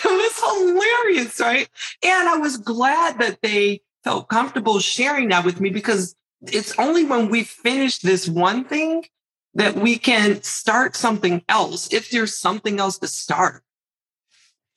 was 0.03 0.39
hilarious, 0.39 1.39
right? 1.39 1.69
And 2.03 2.29
I 2.29 2.37
was 2.37 2.57
glad 2.57 3.19
that 3.19 3.39
they 3.41 3.81
felt 4.03 4.29
comfortable 4.29 4.79
sharing 4.79 5.29
that 5.29 5.45
with 5.45 5.61
me 5.61 5.69
because 5.69 6.15
it's 6.41 6.77
only 6.79 7.05
when 7.05 7.29
we 7.29 7.43
finish 7.43 7.99
this 7.99 8.27
one 8.27 8.65
thing 8.65 9.05
that 9.53 9.75
we 9.75 9.97
can 9.97 10.41
start 10.41 10.95
something 10.95 11.43
else 11.47 11.93
if 11.93 12.09
there's 12.09 12.35
something 12.35 12.79
else 12.79 12.97
to 12.99 13.07
start. 13.07 13.63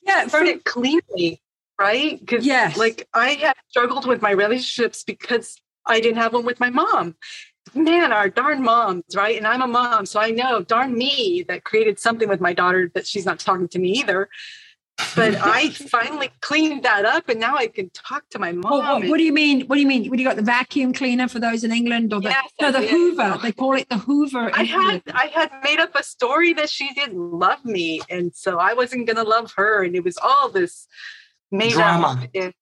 Yeah. 0.02 0.26
It 0.30 0.64
cleanly, 0.64 1.40
right? 1.78 2.18
Because 2.18 2.46
Yes. 2.46 2.76
like 2.76 3.06
I 3.14 3.30
have 3.30 3.56
struggled 3.68 4.06
with 4.06 4.22
my 4.22 4.30
relationships 4.30 5.04
because 5.04 5.56
I 5.86 6.00
didn't 6.00 6.18
have 6.18 6.32
one 6.32 6.44
with 6.44 6.60
my 6.60 6.70
mom. 6.70 7.16
Man, 7.74 8.12
our 8.12 8.28
darn 8.28 8.62
moms, 8.62 9.04
right? 9.16 9.36
And 9.36 9.46
I'm 9.46 9.62
a 9.62 9.66
mom, 9.66 10.06
so 10.06 10.20
I 10.20 10.30
know 10.30 10.62
darn 10.62 10.96
me 10.96 11.44
that 11.48 11.64
created 11.64 11.98
something 11.98 12.28
with 12.28 12.40
my 12.40 12.52
daughter 12.52 12.90
that 12.94 13.06
she's 13.06 13.26
not 13.26 13.38
talking 13.38 13.68
to 13.68 13.78
me 13.78 13.90
either. 13.92 14.28
But 15.16 15.34
I 15.42 15.70
finally 15.70 16.30
cleaned 16.40 16.84
that 16.84 17.04
up, 17.04 17.28
and 17.28 17.40
now 17.40 17.56
I 17.56 17.66
can 17.66 17.90
talk 17.90 18.28
to 18.30 18.38
my 18.38 18.52
mom. 18.52 18.70
Well, 18.70 18.80
what, 18.82 19.00
and- 19.02 19.10
what 19.10 19.16
do 19.16 19.24
you 19.24 19.32
mean? 19.32 19.62
What 19.66 19.74
do 19.76 19.80
you 19.80 19.88
mean? 19.88 20.08
What 20.08 20.16
do 20.18 20.22
you 20.22 20.28
got 20.28 20.36
the 20.36 20.42
vacuum 20.42 20.92
cleaner 20.92 21.26
for 21.26 21.40
those 21.40 21.64
in 21.64 21.72
England 21.72 22.12
or 22.12 22.20
the, 22.20 22.28
Yes, 22.28 22.52
no, 22.60 22.70
the. 22.70 22.86
Hoover? 22.86 23.38
They 23.42 23.52
call 23.52 23.74
it 23.74 23.88
the 23.88 23.98
Hoover. 23.98 24.50
I 24.54 24.62
had 24.64 24.80
England. 24.80 25.02
I 25.12 25.26
had 25.34 25.50
made 25.64 25.80
up 25.80 25.96
a 25.96 26.02
story 26.04 26.52
that 26.54 26.70
she 26.70 26.92
didn't 26.94 27.18
love 27.18 27.64
me, 27.64 28.02
and 28.08 28.32
so 28.34 28.58
I 28.58 28.74
wasn't 28.74 29.06
gonna 29.08 29.24
love 29.24 29.52
her, 29.56 29.82
and 29.82 29.96
it 29.96 30.04
was 30.04 30.16
all 30.22 30.48
this 30.50 30.86
Drama. 31.74 32.28
And, 32.34 32.54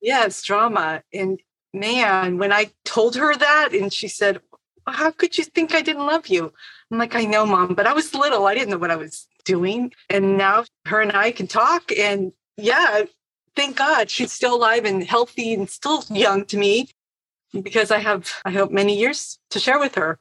yes, 0.00 0.42
drama. 0.42 1.02
And 1.12 1.40
man, 1.72 2.38
when 2.38 2.52
I 2.52 2.70
told 2.84 3.16
her 3.16 3.36
that, 3.36 3.70
and 3.72 3.92
she 3.92 4.08
said, 4.08 4.40
"How 4.86 5.10
could 5.10 5.38
you 5.38 5.44
think 5.44 5.74
I 5.74 5.82
didn't 5.82 6.06
love 6.06 6.28
you?" 6.28 6.52
I'm 6.90 6.98
like, 6.98 7.14
"I 7.14 7.24
know, 7.24 7.46
mom, 7.46 7.74
but 7.74 7.86
I 7.86 7.92
was 7.92 8.14
little. 8.14 8.46
I 8.46 8.54
didn't 8.54 8.70
know 8.70 8.78
what 8.78 8.90
I 8.90 8.96
was 8.96 9.26
doing." 9.44 9.92
And 10.08 10.38
now 10.38 10.64
her 10.86 11.00
and 11.00 11.12
I 11.12 11.30
can 11.30 11.46
talk, 11.46 11.92
and 11.92 12.32
yeah, 12.56 13.02
thank 13.56 13.76
God 13.76 14.10
she's 14.10 14.32
still 14.32 14.54
alive 14.54 14.84
and 14.84 15.02
healthy 15.02 15.54
and 15.54 15.68
still 15.68 16.04
young 16.10 16.44
to 16.46 16.56
me 16.56 16.88
because 17.62 17.90
I 17.90 17.98
have, 17.98 18.30
I 18.44 18.50
hope, 18.50 18.70
many 18.70 18.98
years 18.98 19.38
to 19.50 19.58
share 19.58 19.78
with 19.78 19.94
her 19.94 20.18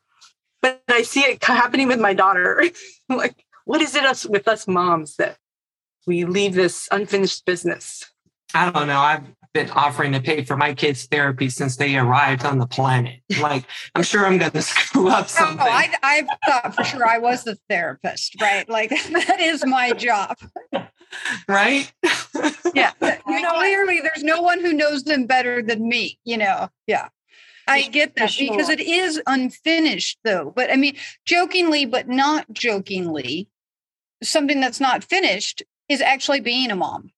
but 0.61 0.81
I 0.89 1.03
see 1.03 1.21
it 1.21 1.43
happening 1.43 1.87
with 1.87 1.99
my 1.99 2.13
daughter. 2.13 2.63
like, 3.09 3.45
what 3.65 3.81
is 3.81 3.95
it 3.95 4.05
us 4.05 4.25
with 4.25 4.47
us 4.47 4.67
moms 4.67 5.15
that 5.17 5.37
we 6.05 6.25
leave 6.25 6.55
this 6.55 6.87
unfinished 6.91 7.45
business? 7.45 8.05
I 8.53 8.71
don't 8.71 8.87
know. 8.87 8.99
I've 8.99 9.23
been 9.53 9.69
offering 9.71 10.11
to 10.13 10.19
pay 10.21 10.43
for 10.43 10.55
my 10.55 10.73
kids' 10.73 11.05
therapy 11.05 11.49
since 11.49 11.77
they 11.77 11.97
arrived 11.97 12.45
on 12.45 12.59
the 12.59 12.67
planet. 12.67 13.19
Like, 13.41 13.65
I'm 13.95 14.03
sure 14.03 14.25
I'm 14.25 14.37
going 14.37 14.51
to 14.59 14.61
screw 14.61 15.09
up 15.09 15.25
Oh, 15.25 15.27
something. 15.27 15.59
I, 15.67 15.93
I 16.03 16.27
thought 16.45 16.75
for 16.75 16.83
sure 16.83 17.07
I 17.07 17.17
was 17.17 17.43
the 17.43 17.57
therapist, 17.69 18.39
right? 18.41 18.67
Like 18.69 18.89
that 19.11 19.37
is 19.39 19.65
my 19.65 19.91
job. 19.91 20.37
right? 21.47 21.91
Yeah. 22.73 22.91
You 23.29 23.41
know, 23.41 23.55
clearly 23.55 23.99
there's 23.99 24.23
no 24.23 24.41
one 24.41 24.61
who 24.61 24.71
knows 24.73 25.03
them 25.03 25.25
better 25.25 25.61
than 25.61 25.87
me, 25.87 26.17
you 26.23 26.37
know. 26.37 26.69
Yeah. 26.87 27.09
I 27.67 27.87
get 27.89 28.15
that 28.15 28.31
For 28.31 28.39
because 28.39 28.69
it 28.69 28.79
is 28.79 29.21
unfinished 29.27 30.17
though. 30.23 30.53
But 30.55 30.71
I 30.71 30.77
mean, 30.77 30.95
jokingly, 31.25 31.85
but 31.85 32.07
not 32.07 32.45
jokingly, 32.53 33.49
something 34.23 34.61
that's 34.61 34.79
not 34.79 35.03
finished 35.03 35.61
is 35.89 36.01
actually 36.01 36.39
being 36.39 36.71
a 36.71 36.75
mom. 36.75 37.11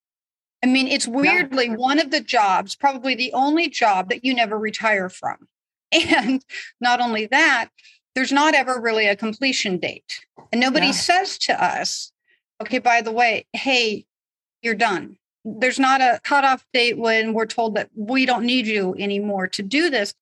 I 0.63 0.67
mean, 0.67 0.87
it's 0.87 1.07
weirdly 1.07 1.69
one 1.69 1.99
of 1.99 2.11
the 2.11 2.19
jobs, 2.19 2.75
probably 2.75 3.15
the 3.15 3.31
only 3.33 3.69
job 3.69 4.09
that 4.09 4.25
you 4.25 4.33
never 4.33 4.57
retire 4.57 5.09
from. 5.09 5.47
And 5.91 6.43
not 6.79 6.99
only 7.01 7.25
that, 7.27 7.69
there's 8.13 8.31
not 8.31 8.53
ever 8.53 8.79
really 8.79 9.07
a 9.07 9.15
completion 9.15 9.77
date. 9.77 10.25
And 10.51 10.61
nobody 10.61 10.87
Yeah. 10.87 10.91
says 10.93 11.37
to 11.39 11.63
us, 11.63 12.11
okay, 12.61 12.79
by 12.79 13.01
the 13.01 13.11
way, 13.11 13.45
hey, 13.53 14.05
you're 14.61 14.75
done. 14.75 15.17
There's 15.45 15.79
not 15.79 16.01
a 16.01 16.19
cutoff 16.23 16.65
date 16.73 16.97
when 16.97 17.33
we're 17.33 17.45
told 17.45 17.75
that 17.75 17.89
we 17.95 18.25
don't 18.25 18.45
need 18.45 18.67
you 18.67 18.95
anymore 18.99 19.47
to 19.47 19.63
do 19.63 19.89
this. 19.89 20.13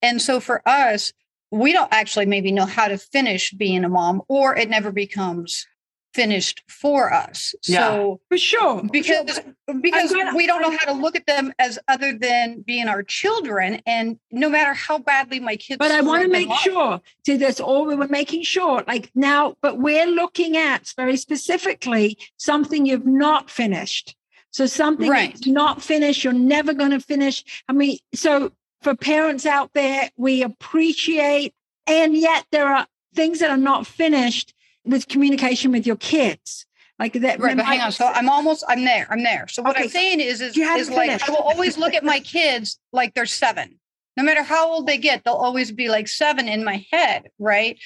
And 0.00 0.22
so 0.22 0.40
for 0.40 0.66
us, 0.66 1.12
we 1.50 1.72
don't 1.72 1.92
actually 1.92 2.26
maybe 2.26 2.52
know 2.52 2.64
how 2.64 2.88
to 2.88 2.96
finish 2.96 3.50
being 3.52 3.84
a 3.84 3.88
mom, 3.88 4.22
or 4.28 4.56
it 4.56 4.70
never 4.70 4.92
becomes 4.92 5.66
finished 6.14 6.62
for 6.68 7.12
us. 7.12 7.54
Yeah. 7.66 7.88
So 7.88 8.20
for 8.28 8.38
sure. 8.38 8.82
because 8.90 9.40
because 9.80 10.12
gonna- 10.12 10.36
we 10.36 10.46
don't 10.46 10.60
know 10.60 10.70
how 10.70 10.92
to 10.92 10.92
look 10.92 11.16
at 11.16 11.26
them 11.26 11.52
as 11.58 11.78
other 11.88 12.16
than 12.16 12.62
being 12.66 12.88
our 12.88 13.02
children 13.02 13.80
and 13.86 14.18
no 14.30 14.48
matter 14.50 14.74
how 14.74 14.98
badly 14.98 15.40
my 15.40 15.56
kids 15.56 15.78
But 15.78 15.90
I 15.90 16.00
want 16.02 16.22
to 16.22 16.28
make 16.28 16.48
them 16.48 16.58
sure. 16.58 17.00
See, 17.26 17.36
that's 17.36 17.60
all 17.60 17.86
we 17.86 17.94
were 17.94 18.08
making 18.08 18.42
sure. 18.42 18.84
Like 18.86 19.10
now, 19.14 19.54
but 19.62 19.78
we're 19.78 20.06
looking 20.06 20.56
at 20.56 20.92
very 20.96 21.16
specifically 21.16 22.18
something 22.36 22.86
you've 22.86 23.06
not 23.06 23.50
finished. 23.50 24.14
So 24.50 24.66
something 24.66 25.08
Right. 25.08 25.32
that's 25.32 25.46
not 25.46 25.82
finished, 25.82 26.24
you're 26.24 26.32
never 26.34 26.74
going 26.74 26.90
to 26.90 27.00
finish. 27.00 27.42
I 27.68 27.72
mean, 27.72 27.96
so 28.14 28.52
for 28.82 28.94
parents 28.94 29.46
out 29.46 29.70
there, 29.72 30.10
we 30.18 30.42
appreciate, 30.42 31.54
and 31.86 32.14
yet 32.14 32.44
there 32.52 32.68
are 32.68 32.86
things 33.14 33.38
that 33.38 33.50
are 33.50 33.56
not 33.56 33.86
finished 33.86 34.52
with 34.84 35.08
communication 35.08 35.72
with 35.72 35.86
your 35.86 35.96
kids. 35.96 36.66
Like 36.98 37.14
that. 37.14 37.40
right 37.40 37.56
but 37.56 37.64
hang 37.66 37.78
might- 37.78 37.84
on 37.86 37.90
so 37.92 38.06
i'm 38.06 38.28
almost 38.28 38.62
i'm 38.68 38.84
there 38.84 39.08
i'm 39.10 39.24
there 39.24 39.48
so 39.48 39.60
what 39.62 39.72
Okay, 39.72 39.84
i'm 39.84 39.88
saying 39.88 40.20
is 40.20 40.40
is, 40.40 40.56
is 40.56 40.88
like 40.90 41.08
finished. 41.08 41.28
i 41.28 41.32
will 41.32 41.38
always 41.38 41.76
look 41.76 41.94
at 41.94 42.04
my 42.04 42.20
kids 42.20 42.78
like 42.92 43.12
they're 43.14 43.26
seven 43.26 43.80
no 44.16 44.22
matter 44.22 44.42
how 44.44 44.70
old 44.70 44.86
they 44.86 44.98
get 44.98 45.24
they'll 45.24 45.34
always 45.34 45.72
be 45.72 45.88
like 45.88 46.06
seven 46.06 46.46
in 46.48 46.62
my 46.62 46.86
head 46.92 47.24
right 47.40 47.76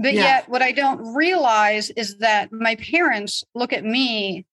but 0.00 0.14
Yeah. 0.14 0.22
yet 0.22 0.48
what 0.48 0.62
i 0.62 0.72
don't 0.72 1.14
realize 1.14 1.90
is 1.90 2.18
that 2.18 2.50
my 2.50 2.74
parents 2.76 3.44
look 3.54 3.72
at 3.72 3.84
me 3.84 4.46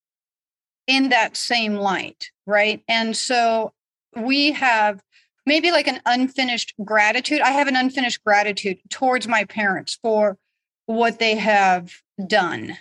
in 0.86 1.10
that 1.10 1.36
same 1.36 1.74
light 1.74 2.30
right 2.46 2.84
and 2.88 3.18
so 3.18 3.74
we 4.16 4.52
have 4.52 5.02
maybe 5.48 5.72
like 5.72 5.88
an 5.88 6.02
unfinished 6.06 6.76
gratitude 6.84 7.42
i 7.42 7.50
have 7.50 7.68
an 7.68 7.76
unfinished 7.78 8.24
gratitude 8.24 8.78
towards 8.92 9.28
my 9.28 9.44
parents 9.46 9.98
for 10.04 10.38
what 10.86 11.20
they 11.20 11.36
have 11.36 11.94
done 12.28 12.78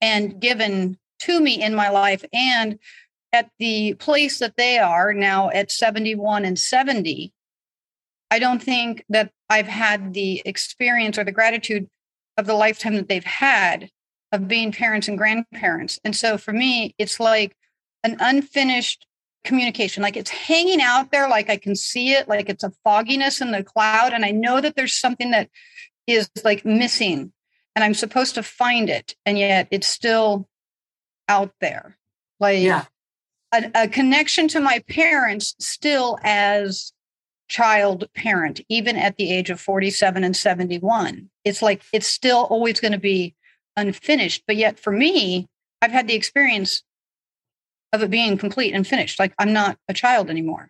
and 0.00 0.40
given 0.40 0.98
to 1.20 1.40
me 1.40 1.62
in 1.62 1.74
my 1.74 1.88
life 1.88 2.24
and 2.32 2.78
at 3.32 3.50
the 3.58 3.94
place 3.94 4.38
that 4.38 4.56
they 4.56 4.78
are 4.78 5.12
now 5.12 5.48
at 5.50 5.70
71 5.70 6.44
and 6.44 6.58
70 6.58 7.32
i 8.30 8.38
don't 8.38 8.62
think 8.62 9.04
that 9.08 9.30
i've 9.48 9.66
had 9.66 10.14
the 10.14 10.42
experience 10.44 11.18
or 11.18 11.24
the 11.24 11.32
gratitude 11.32 11.88
of 12.36 12.46
the 12.46 12.54
lifetime 12.54 12.94
that 12.94 13.08
they've 13.08 13.24
had 13.24 13.90
of 14.32 14.48
being 14.48 14.72
parents 14.72 15.08
and 15.08 15.18
grandparents. 15.18 16.00
And 16.04 16.16
so 16.16 16.38
for 16.38 16.52
me 16.52 16.94
it's 16.98 17.20
like 17.20 17.54
an 18.02 18.16
unfinished 18.18 19.06
communication. 19.44 20.02
Like 20.02 20.16
it's 20.16 20.30
hanging 20.30 20.80
out 20.80 21.10
there 21.10 21.28
like 21.28 21.50
i 21.50 21.56
can 21.56 21.76
see 21.76 22.12
it 22.12 22.28
like 22.28 22.48
it's 22.48 22.64
a 22.64 22.72
fogginess 22.84 23.40
in 23.40 23.50
the 23.50 23.62
cloud 23.62 24.12
and 24.12 24.24
i 24.24 24.30
know 24.30 24.60
that 24.60 24.76
there's 24.76 24.94
something 24.94 25.32
that 25.32 25.50
is 26.14 26.30
like 26.44 26.64
missing 26.64 27.32
and 27.74 27.84
i'm 27.84 27.94
supposed 27.94 28.34
to 28.34 28.42
find 28.42 28.88
it 28.90 29.14
and 29.26 29.38
yet 29.38 29.68
it's 29.70 29.86
still 29.86 30.48
out 31.28 31.52
there. 31.60 31.96
Like 32.40 32.60
Yeah. 32.60 32.84
a, 33.52 33.70
a 33.74 33.88
connection 33.88 34.48
to 34.48 34.60
my 34.60 34.82
parents 34.88 35.54
still 35.58 36.18
as 36.22 36.92
child 37.48 38.04
parent 38.14 38.60
even 38.68 38.96
at 38.96 39.16
the 39.16 39.30
age 39.30 39.50
of 39.50 39.60
47 39.60 40.24
and 40.24 40.34
71 40.34 41.28
it's 41.44 41.60
like 41.60 41.82
it's 41.92 42.06
still 42.06 42.44
always 42.44 42.80
going 42.80 42.92
to 42.92 42.98
be 42.98 43.34
unfinished 43.76 44.44
but 44.46 44.56
yet 44.56 44.78
for 44.78 44.90
me 44.90 45.46
i've 45.82 45.90
had 45.90 46.08
the 46.08 46.14
experience 46.14 46.82
of 47.92 48.02
it 48.02 48.10
being 48.10 48.38
complete 48.38 48.72
and 48.72 48.86
finished. 48.86 49.18
Like 49.18 49.34
i'm 49.38 49.52
not 49.52 49.76
a 49.88 49.92
child 49.92 50.30
anymore 50.30 50.68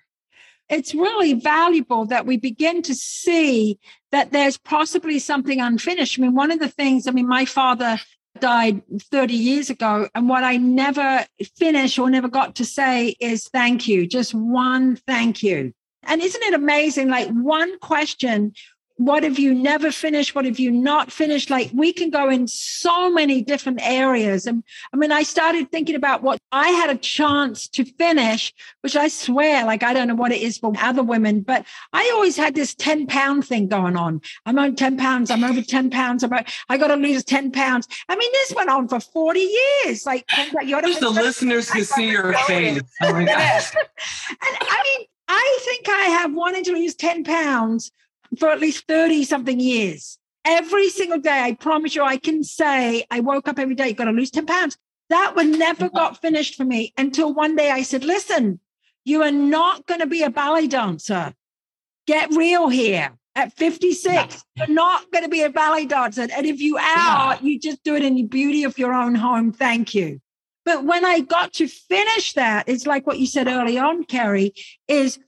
it's 0.72 0.94
really 0.94 1.34
valuable 1.34 2.06
that 2.06 2.24
we 2.24 2.38
begin 2.38 2.80
to 2.82 2.94
see 2.94 3.78
that 4.10 4.32
there's 4.32 4.56
possibly 4.56 5.18
something 5.18 5.60
unfinished. 5.60 6.18
I 6.18 6.22
mean, 6.22 6.34
one 6.34 6.50
of 6.50 6.60
the 6.60 6.68
things, 6.68 7.06
I 7.06 7.10
mean, 7.10 7.28
my 7.28 7.44
father 7.44 7.98
died 8.40 8.80
30 9.10 9.34
years 9.34 9.68
ago, 9.68 10.08
and 10.14 10.28
what 10.28 10.44
I 10.44 10.56
never 10.56 11.26
finished 11.58 11.98
or 11.98 12.08
never 12.08 12.28
got 12.28 12.56
to 12.56 12.64
say 12.64 13.14
is 13.20 13.48
thank 13.48 13.86
you, 13.86 14.06
just 14.06 14.32
one 14.32 14.96
thank 14.96 15.42
you. 15.42 15.74
And 16.04 16.22
isn't 16.22 16.42
it 16.42 16.54
amazing? 16.54 17.08
Like 17.08 17.28
one 17.28 17.78
question 17.78 18.54
what 19.04 19.22
have 19.22 19.38
you 19.38 19.54
never 19.54 19.90
finished? 19.90 20.34
What 20.34 20.44
have 20.44 20.58
you 20.58 20.70
not 20.70 21.10
finished? 21.10 21.50
Like 21.50 21.70
we 21.74 21.92
can 21.92 22.10
go 22.10 22.28
in 22.28 22.46
so 22.46 23.10
many 23.10 23.42
different 23.42 23.80
areas. 23.82 24.46
And 24.46 24.62
I 24.92 24.96
mean, 24.96 25.10
I 25.10 25.22
started 25.22 25.70
thinking 25.70 25.96
about 25.96 26.22
what 26.22 26.38
I 26.52 26.68
had 26.68 26.90
a 26.90 26.96
chance 26.96 27.68
to 27.68 27.84
finish, 27.84 28.52
which 28.82 28.96
I 28.96 29.08
swear, 29.08 29.64
like, 29.64 29.82
I 29.82 29.92
don't 29.92 30.08
know 30.08 30.14
what 30.14 30.32
it 30.32 30.40
is 30.40 30.58
for 30.58 30.72
other 30.78 31.02
women, 31.02 31.40
but 31.40 31.66
I 31.92 32.10
always 32.14 32.36
had 32.36 32.54
this 32.54 32.74
10 32.74 33.06
pound 33.06 33.46
thing 33.46 33.68
going 33.68 33.96
on. 33.96 34.20
I'm 34.46 34.58
on 34.58 34.76
10 34.76 34.96
pounds. 34.98 35.30
I'm 35.30 35.44
over 35.44 35.62
10 35.62 35.90
pounds. 35.90 36.22
I'm, 36.22 36.32
I 36.68 36.76
got 36.76 36.88
to 36.88 36.96
lose 36.96 37.24
10 37.24 37.50
pounds. 37.50 37.88
I 38.08 38.16
mean, 38.16 38.30
this 38.32 38.52
went 38.54 38.70
on 38.70 38.88
for 38.88 39.00
40 39.00 39.40
years. 39.40 40.06
Like, 40.06 40.24
you 40.62 40.80
Just 40.82 41.00
the 41.00 41.10
listeners 41.10 41.70
can 41.70 41.84
see 41.84 42.10
your 42.10 42.32
face. 42.46 42.80
Oh 43.02 43.14
and 43.16 43.28
I 43.28 44.82
mean, 44.98 45.06
I 45.28 45.58
think 45.62 45.88
I 45.88 46.04
have 46.20 46.34
wanted 46.34 46.64
to 46.66 46.72
lose 46.72 46.94
10 46.94 47.24
pounds 47.24 47.90
for 48.38 48.48
at 48.48 48.60
least 48.60 48.86
30 48.88 49.24
something 49.24 49.60
years. 49.60 50.18
Every 50.44 50.88
single 50.88 51.20
day, 51.20 51.40
I 51.40 51.54
promise 51.54 51.94
you, 51.94 52.02
I 52.02 52.16
can 52.16 52.42
say 52.42 53.04
I 53.10 53.20
woke 53.20 53.48
up 53.48 53.58
every 53.58 53.74
day, 53.74 53.88
you've 53.88 53.96
got 53.96 54.06
to 54.06 54.10
lose 54.10 54.30
10 54.30 54.46
pounds. 54.46 54.76
That 55.10 55.36
one 55.36 55.58
never 55.58 55.86
mm-hmm. 55.86 55.96
got 55.96 56.20
finished 56.20 56.56
for 56.56 56.64
me 56.64 56.92
until 56.96 57.32
one 57.32 57.54
day 57.54 57.70
I 57.70 57.82
said, 57.82 58.04
listen, 58.04 58.60
you 59.04 59.22
are 59.22 59.32
not 59.32 59.86
going 59.86 60.00
to 60.00 60.06
be 60.06 60.22
a 60.22 60.30
ballet 60.30 60.66
dancer. 60.66 61.34
Get 62.06 62.30
real 62.30 62.68
here. 62.68 63.12
At 63.34 63.52
56, 63.54 64.44
you're 64.56 64.66
not 64.68 65.10
going 65.10 65.24
to 65.24 65.30
be 65.30 65.42
a 65.42 65.48
ballet 65.48 65.86
dancer. 65.86 66.28
And 66.30 66.44
if 66.44 66.60
you 66.60 66.76
are, 66.76 66.80
yeah. 66.80 67.38
you 67.40 67.58
just 67.58 67.82
do 67.82 67.94
it 67.94 68.04
in 68.04 68.14
the 68.14 68.24
beauty 68.24 68.64
of 68.64 68.78
your 68.78 68.92
own 68.92 69.14
home. 69.14 69.52
Thank 69.52 69.94
you. 69.94 70.20
But 70.64 70.84
when 70.84 71.04
I 71.04 71.20
got 71.20 71.54
to 71.54 71.66
finish 71.66 72.34
that, 72.34 72.68
it's 72.68 72.86
like 72.86 73.06
what 73.06 73.18
you 73.18 73.26
said 73.26 73.48
early 73.48 73.78
on, 73.78 74.04
Cari, 74.04 74.52
is 74.86 75.18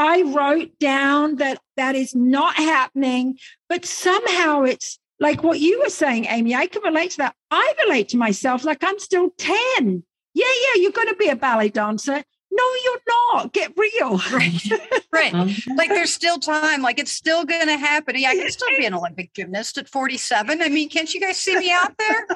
I 0.00 0.22
wrote 0.22 0.78
down 0.78 1.36
that 1.36 1.58
that 1.76 1.96
is 1.96 2.14
not 2.14 2.54
happening, 2.54 3.36
but 3.68 3.84
somehow 3.84 4.62
it's 4.62 4.96
like 5.18 5.42
what 5.42 5.58
you 5.58 5.80
were 5.80 5.88
saying, 5.88 6.26
Amy. 6.26 6.54
I 6.54 6.68
can 6.68 6.82
relate 6.82 7.10
to 7.12 7.16
that. 7.18 7.34
I 7.50 7.74
relate 7.84 8.10
to 8.10 8.16
myself 8.16 8.64
like 8.64 8.84
I'm 8.84 9.00
still 9.00 9.30
10. 9.38 10.04
Yeah, 10.34 10.46
yeah, 10.46 10.82
you're 10.82 10.92
going 10.92 11.08
to 11.08 11.16
be 11.16 11.30
a 11.30 11.34
ballet 11.34 11.70
dancer. 11.70 12.22
No, 12.58 12.64
you're 12.84 13.00
not. 13.06 13.52
Get 13.52 13.72
real. 13.76 14.18
Right. 14.32 14.70
right. 15.12 15.32
Mm-hmm. 15.32 15.76
Like 15.76 15.90
there's 15.90 16.12
still 16.12 16.38
time. 16.38 16.82
Like 16.82 16.98
it's 16.98 17.12
still 17.12 17.44
going 17.44 17.68
to 17.68 17.76
happen. 17.76 18.18
Yeah, 18.18 18.30
I 18.30 18.36
can 18.36 18.50
still 18.50 18.68
be 18.76 18.84
an 18.84 18.94
Olympic 18.94 19.32
gymnast 19.32 19.78
at 19.78 19.88
47. 19.88 20.60
I 20.60 20.68
mean, 20.68 20.88
can't 20.88 21.12
you 21.14 21.20
guys 21.20 21.36
see 21.36 21.56
me 21.56 21.70
out 21.70 21.96
there? 21.98 22.26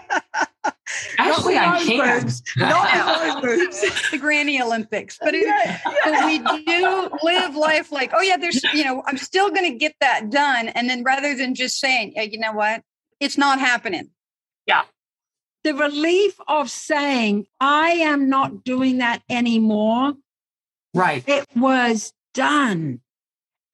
Actually, 1.19 1.59
I 1.59 1.83
can. 1.85 2.31
Not 2.57 3.43
the 4.13 4.19
Granny 4.21 4.63
Olympics. 4.63 5.19
But, 5.21 5.35
it, 5.35 5.47
but 6.05 6.25
we 6.27 6.39
do 6.39 7.11
live 7.23 7.57
life 7.57 7.91
like, 7.91 8.13
oh, 8.15 8.21
yeah, 8.21 8.37
there's, 8.37 8.63
you 8.75 8.85
know, 8.85 9.03
I'm 9.07 9.17
still 9.17 9.51
going 9.51 9.73
to 9.73 9.77
get 9.77 9.97
that 10.01 10.31
done. 10.31 10.69
And 10.69 10.89
then 10.89 11.03
rather 11.03 11.35
than 11.35 11.55
just 11.55 11.81
saying, 11.81 12.13
yeah, 12.15 12.23
you 12.23 12.39
know 12.39 12.53
what? 12.53 12.83
It's 13.19 13.39
not 13.39 13.59
happening. 13.59 14.11
Yeah 14.67 14.83
the 15.65 15.75
relief 15.75 16.39
of 16.49 16.71
saying, 16.71 17.47
I 17.61 17.91
am 17.91 18.29
not 18.29 18.65
doing 18.65 18.99
that 18.99 19.23
anymore. 19.29 20.15
Right. 20.95 21.27
It 21.27 21.47
was 21.57 22.13
done. 22.35 23.01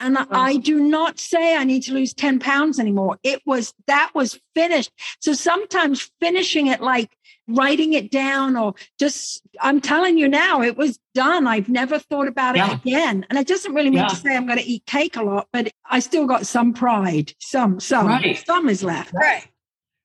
And 0.01 0.17
I 0.17 0.59
do 0.59 0.79
not 0.79 1.19
say 1.19 1.57
I 1.57 1.65
need 1.65 1.83
to 1.85 1.93
lose 1.93 2.15
10 2.15 2.39
pounds 2.39 2.79
anymore. 2.79 3.19
It 3.25 3.43
was, 3.45 3.75
that 3.89 4.11
was 4.15 4.39
finished. 4.55 4.93
So 5.21 5.33
sometimes 5.33 6.09
finishing 6.21 6.69
it 6.69 6.81
like 6.81 7.17
writing 7.49 7.95
it 7.95 8.13
down 8.13 8.57
or 8.57 8.75
just, 9.01 9.43
I'm 9.61 9.81
telling 9.81 10.17
you 10.17 10.29
now, 10.29 10.63
it 10.63 10.77
was 10.77 11.01
done. 11.15 11.49
I've 11.49 11.69
never 11.69 11.99
thought 11.99 12.29
about 12.29 12.57
it 12.57 12.73
again. 12.75 13.27
And 13.29 13.39
it 13.41 13.49
doesn't 13.49 13.75
really 13.75 13.91
mean 13.91 14.01
yeah. 14.01 14.09
to 14.09 14.15
say 14.15 14.37
I'm 14.37 14.47
going 14.47 14.61
to 14.61 14.65
eat 14.65 14.87
cake 14.87 15.17
a 15.17 15.23
lot, 15.23 15.49
but 15.53 15.73
I 15.85 15.99
still 15.99 16.27
got 16.27 16.47
some 16.47 16.75
pride. 16.75 17.33
Some, 17.41 17.81
some, 17.81 18.07
right. 18.07 18.41
some 18.47 18.69
is 18.69 18.85
left. 18.85 19.13
Right. 19.13 19.49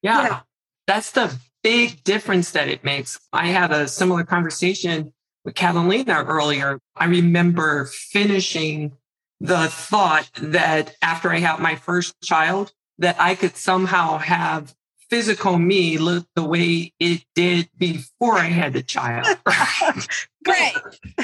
Yeah. 0.01 0.23
yeah. 0.23 0.39
That's 0.87 1.11
the 1.11 1.37
big 1.63 2.03
difference 2.03 2.51
that 2.51 2.67
it 2.67 2.83
makes. 2.83 3.19
I 3.31 3.47
had 3.47 3.71
a 3.71 3.87
similar 3.87 4.23
conversation 4.23 5.13
with 5.45 5.55
Katalina 5.55 6.25
earlier. 6.27 6.79
I 6.95 7.05
remember 7.05 7.85
finishing 7.85 8.93
the 9.39 9.67
thought 9.67 10.29
that 10.37 10.95
after 11.01 11.31
I 11.31 11.39
had 11.39 11.59
my 11.59 11.75
first 11.75 12.13
child, 12.21 12.71
that 12.99 13.15
I 13.19 13.35
could 13.35 13.57
somehow 13.57 14.17
have 14.19 14.73
physical 15.09 15.59
me 15.59 15.97
look 15.97 16.25
the 16.35 16.43
way 16.43 16.93
it 16.99 17.23
did 17.35 17.69
before 17.77 18.37
I 18.37 18.45
had 18.45 18.73
the 18.73 18.83
child. 18.83 19.27
Right. 20.45 20.73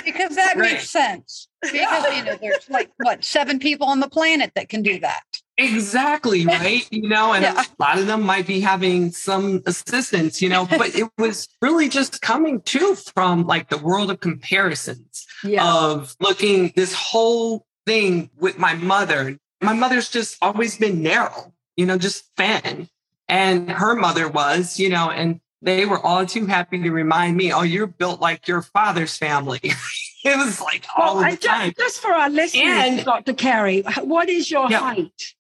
because 0.06 0.38
that 0.38 0.56
right. 0.56 0.72
makes 0.72 0.90
sense. 0.90 1.50
Because 1.62 2.16
you 2.16 2.24
know, 2.24 2.38
there's 2.40 2.70
like 2.70 2.90
what 3.00 3.22
seven 3.22 3.60
people 3.60 3.88
on 3.88 4.00
the 4.00 4.08
planet 4.08 4.54
that 4.56 4.70
can 4.70 4.82
do 4.82 4.98
that. 5.02 5.24
Exactly, 5.60 6.46
right? 6.46 6.88
You 6.90 7.10
know, 7.10 7.34
and 7.34 7.44
yeah. 7.44 7.62
a 7.62 7.84
lot 7.84 8.00
of 8.00 8.08
them 8.08 8.22
might 8.22 8.48
be 8.48 8.62
having 8.62 9.12
some 9.12 9.62
assistance, 9.66 10.42
you 10.42 10.48
know, 10.48 10.66
but 10.66 10.96
it 10.96 11.10
was 11.18 11.50
really 11.62 11.90
just 11.90 12.22
coming 12.22 12.62
to 12.62 12.96
from 12.96 13.46
like 13.46 13.70
the 13.70 13.78
world 13.78 14.10
of 14.10 14.22
comparisons 14.22 15.28
yeah. 15.44 15.70
of 15.70 16.16
looking 16.22 16.72
this 16.76 16.94
whole 16.94 17.66
thing 17.86 18.30
with 18.38 18.58
my 18.58 18.74
mother. 18.76 19.38
My 19.62 19.74
mother's 19.74 20.10
just 20.10 20.38
always 20.42 20.78
been 20.78 21.04
narrow, 21.04 21.54
you 21.76 21.86
know, 21.86 21.98
just 21.98 22.26
fan. 22.38 22.88
And 23.28 23.70
her 23.70 23.96
mother 23.96 24.30
was, 24.30 24.80
you 24.80 24.90
know, 24.90 25.12
and 25.12 25.42
they 25.62 25.86
were 25.86 26.00
all 26.00 26.26
too 26.26 26.46
happy 26.46 26.82
to 26.82 26.90
remind 26.90 27.36
me, 27.36 27.52
oh, 27.52 27.64
you're 27.64 27.86
built 27.86 28.22
like 28.22 28.48
your 28.48 28.62
father's 28.62 29.18
family. 29.18 29.60
it 30.24 30.38
was 30.38 30.62
like 30.62 30.86
all 30.98 31.18
well, 31.18 31.32
the 31.32 31.38
time. 31.38 31.74
Just, 31.78 31.78
just 31.78 32.00
for 32.00 32.14
our 32.14 32.30
listeners, 32.30 32.64
and, 32.66 33.04
Dr. 33.04 33.34
Cari, 33.34 33.82
what 34.02 34.30
is 34.30 34.50
your 34.50 34.70
yeah. 34.72 34.80
height? 34.80 35.34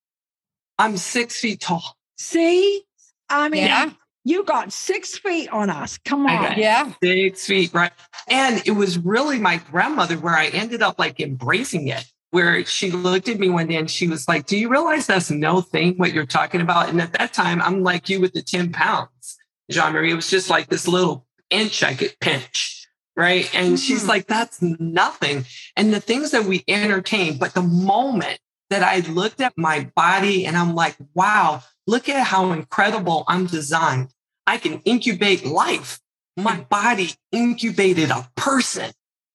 I'm 0.80 0.96
six 0.96 1.42
feet 1.42 1.60
tall. 1.60 1.98
See? 2.18 2.84
I 3.30 3.50
mean, 3.50 3.66
yeah. 3.66 3.92
you 4.24 4.46
got 4.46 4.72
six 4.72 5.18
feet 5.18 5.50
on 5.50 5.70
us. 5.70 5.98
Come 6.00 6.26
on. 6.26 6.58
Yeah. 6.58 6.94
Six 7.04 7.46
feet, 7.46 7.74
right. 7.74 7.92
And 8.30 8.64
it 8.66 8.72
was 8.72 8.98
really 8.98 9.40
my 9.40 9.58
grandmother 9.58 10.18
where 10.18 10.36
I 10.36 10.48
ended 10.48 10.82
up 10.82 10.98
like 10.98 11.20
embracing 11.20 11.90
it, 11.90 12.06
where 12.32 12.66
she 12.66 12.92
looked 12.92 13.28
at 13.28 13.40
me 13.40 13.50
one 13.50 13.68
day 13.68 13.76
and 13.76 13.92
she 13.92 14.08
was 14.08 14.28
like, 14.28 14.46
Do 14.46 14.58
you 14.58 14.70
realize 14.70 15.06
that's 15.06 15.30
no 15.30 15.60
thing 15.60 15.98
what 15.98 16.14
you're 16.14 16.26
talking 16.26 16.62
about? 16.62 16.88
And 16.90 17.02
at 17.02 17.12
that 17.14 17.34
time, 17.34 17.62
I'm 17.62 17.84
like 17.84 18.08
you 18.08 18.22
with 18.22 18.32
the 18.32 18.42
10 18.42 18.72
pounds, 18.72 19.38
Jeanne 19.70 19.92
Marie. 19.92 20.14
It 20.14 20.16
was 20.16 20.30
just 20.30 20.50
like 20.50 20.70
this 20.70 20.88
little 20.88 21.28
inch 21.50 21.84
I 21.84 21.94
could 21.94 22.16
pinch. 22.22 22.88
Right. 23.18 23.54
And 23.54 23.68
mm-hmm. 23.68 23.76
she's 23.76 24.08
like, 24.08 24.28
That's 24.28 24.62
nothing. 24.62 25.44
And 25.76 25.94
the 25.94 26.00
things 26.00 26.32
that 26.32 26.46
we 26.46 26.64
entertain, 26.70 27.38
but 27.38 27.54
the 27.54 27.64
moment 27.64 28.40
that 28.70 28.84
I 28.84 29.00
looked 29.00 29.42
at 29.42 29.58
my 29.58 29.90
body 29.96 30.46
and 30.46 30.56
I'm 30.56 30.76
like, 30.76 30.96
wow, 31.14 31.64
look 31.88 32.08
at 32.08 32.28
how 32.28 32.52
incredible 32.52 33.24
I'm 33.28 33.46
designed. 33.46 34.10
I 34.46 34.58
can 34.58 34.80
incubate 34.86 35.46
life. 35.46 36.00
My 36.38 36.62
body 36.70 37.12
incubated 37.32 38.12
a 38.12 38.30
person. 38.36 38.92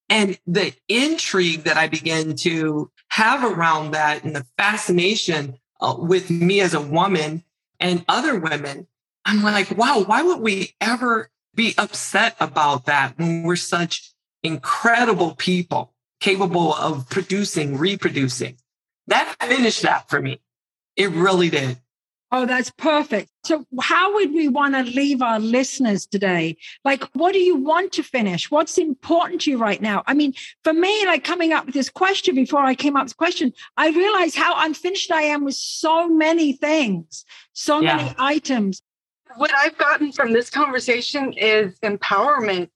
And 0.09 0.39
the 0.47 0.75
intrigue 0.89 1.65
that 1.65 1.77
I 1.77 1.89
began 1.89 2.37
to 2.37 2.91
have 3.09 3.45
around 3.45 3.93
that 3.93 4.25
and 4.25 4.37
the 4.37 4.47
fascination 4.59 5.59
uh, 5.81 5.97
with 5.99 6.31
me 6.31 6.61
as 6.61 6.75
a 6.75 6.81
woman 6.81 7.43
and 7.81 8.05
other 8.09 8.39
women, 8.39 8.87
I'm 9.25 9.43
like, 9.43 9.77
wow, 9.77 10.05
why 10.05 10.23
would 10.23 10.41
we 10.41 10.75
ever 10.81 11.31
be 11.55 11.75
upset 11.79 12.37
about 12.41 12.87
that 12.87 13.19
when 13.19 13.43
we're 13.43 13.57
such 13.57 14.13
incredible 14.43 15.35
people 15.35 15.93
capable 16.21 16.75
of 16.75 17.09
producing, 17.09 17.77
reproducing? 17.79 18.57
That 19.09 19.37
finished 19.43 19.83
that 19.83 20.09
for 20.09 20.21
me. 20.21 20.41
It 20.97 21.11
really 21.11 21.51
did. 21.51 21.79
Oh, 22.37 22.47
that's 22.47 22.71
perfect. 22.73 23.31
So, 23.45 23.65
how 23.81 24.15
would 24.15 24.33
we 24.33 24.49
want 24.49 24.75
to 24.75 24.83
leave 24.83 25.23
our 25.23 25.39
listeners 25.39 26.05
today? 26.05 26.57
Like, 26.85 27.05
what 27.13 27.33
do 27.33 27.39
you 27.39 27.55
want 27.55 27.93
to 27.93 28.03
finish? 28.03 28.51
What's 28.51 28.77
important 28.77 29.43
to 29.43 29.53
you 29.53 29.59
right 29.59 29.81
now? 29.81 30.03
I 30.09 30.15
mean, 30.15 30.35
for 30.65 30.73
me, 30.73 31.07
like 31.07 31.23
coming 31.23 31.53
up 31.53 31.67
with 31.67 31.75
this 31.75 31.89
question 31.89 32.35
before 32.35 32.59
I 32.59 32.75
came 32.75 32.97
up 32.97 33.05
with 33.05 33.11
this 33.11 33.17
question, 33.17 33.53
I 33.77 33.91
realized 33.91 34.35
how 34.35 34.65
unfinished 34.65 35.13
I 35.13 35.23
am 35.23 35.45
with 35.45 35.55
so 35.55 36.09
many 36.09 36.55
things, 36.55 37.25
so 37.53 37.81
yeah. 37.81 37.97
many 37.97 38.15
items. 38.19 38.83
What 39.37 39.53
I've 39.55 39.79
gotten 39.79 40.11
from 40.11 40.33
this 40.33 40.51
conversation 40.51 41.35
is 41.35 41.79
empowerment 41.85 42.71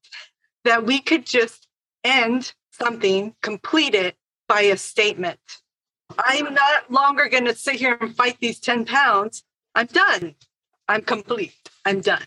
that 0.64 0.86
we 0.86 1.00
could 1.00 1.26
just 1.26 1.66
end 2.04 2.52
something, 2.70 3.34
complete 3.42 3.96
it 3.96 4.14
by 4.46 4.60
a 4.60 4.76
statement. 4.76 5.40
I'm 6.16 6.54
not 6.54 6.90
longer 6.90 7.28
going 7.28 7.44
to 7.44 7.54
sit 7.54 7.76
here 7.76 7.96
and 8.00 8.14
fight 8.14 8.38
these 8.40 8.58
10 8.60 8.86
pounds. 8.86 9.44
I'm 9.74 9.86
done. 9.86 10.34
I'm 10.88 11.02
complete. 11.02 11.54
I'm 11.84 12.00
done. 12.00 12.24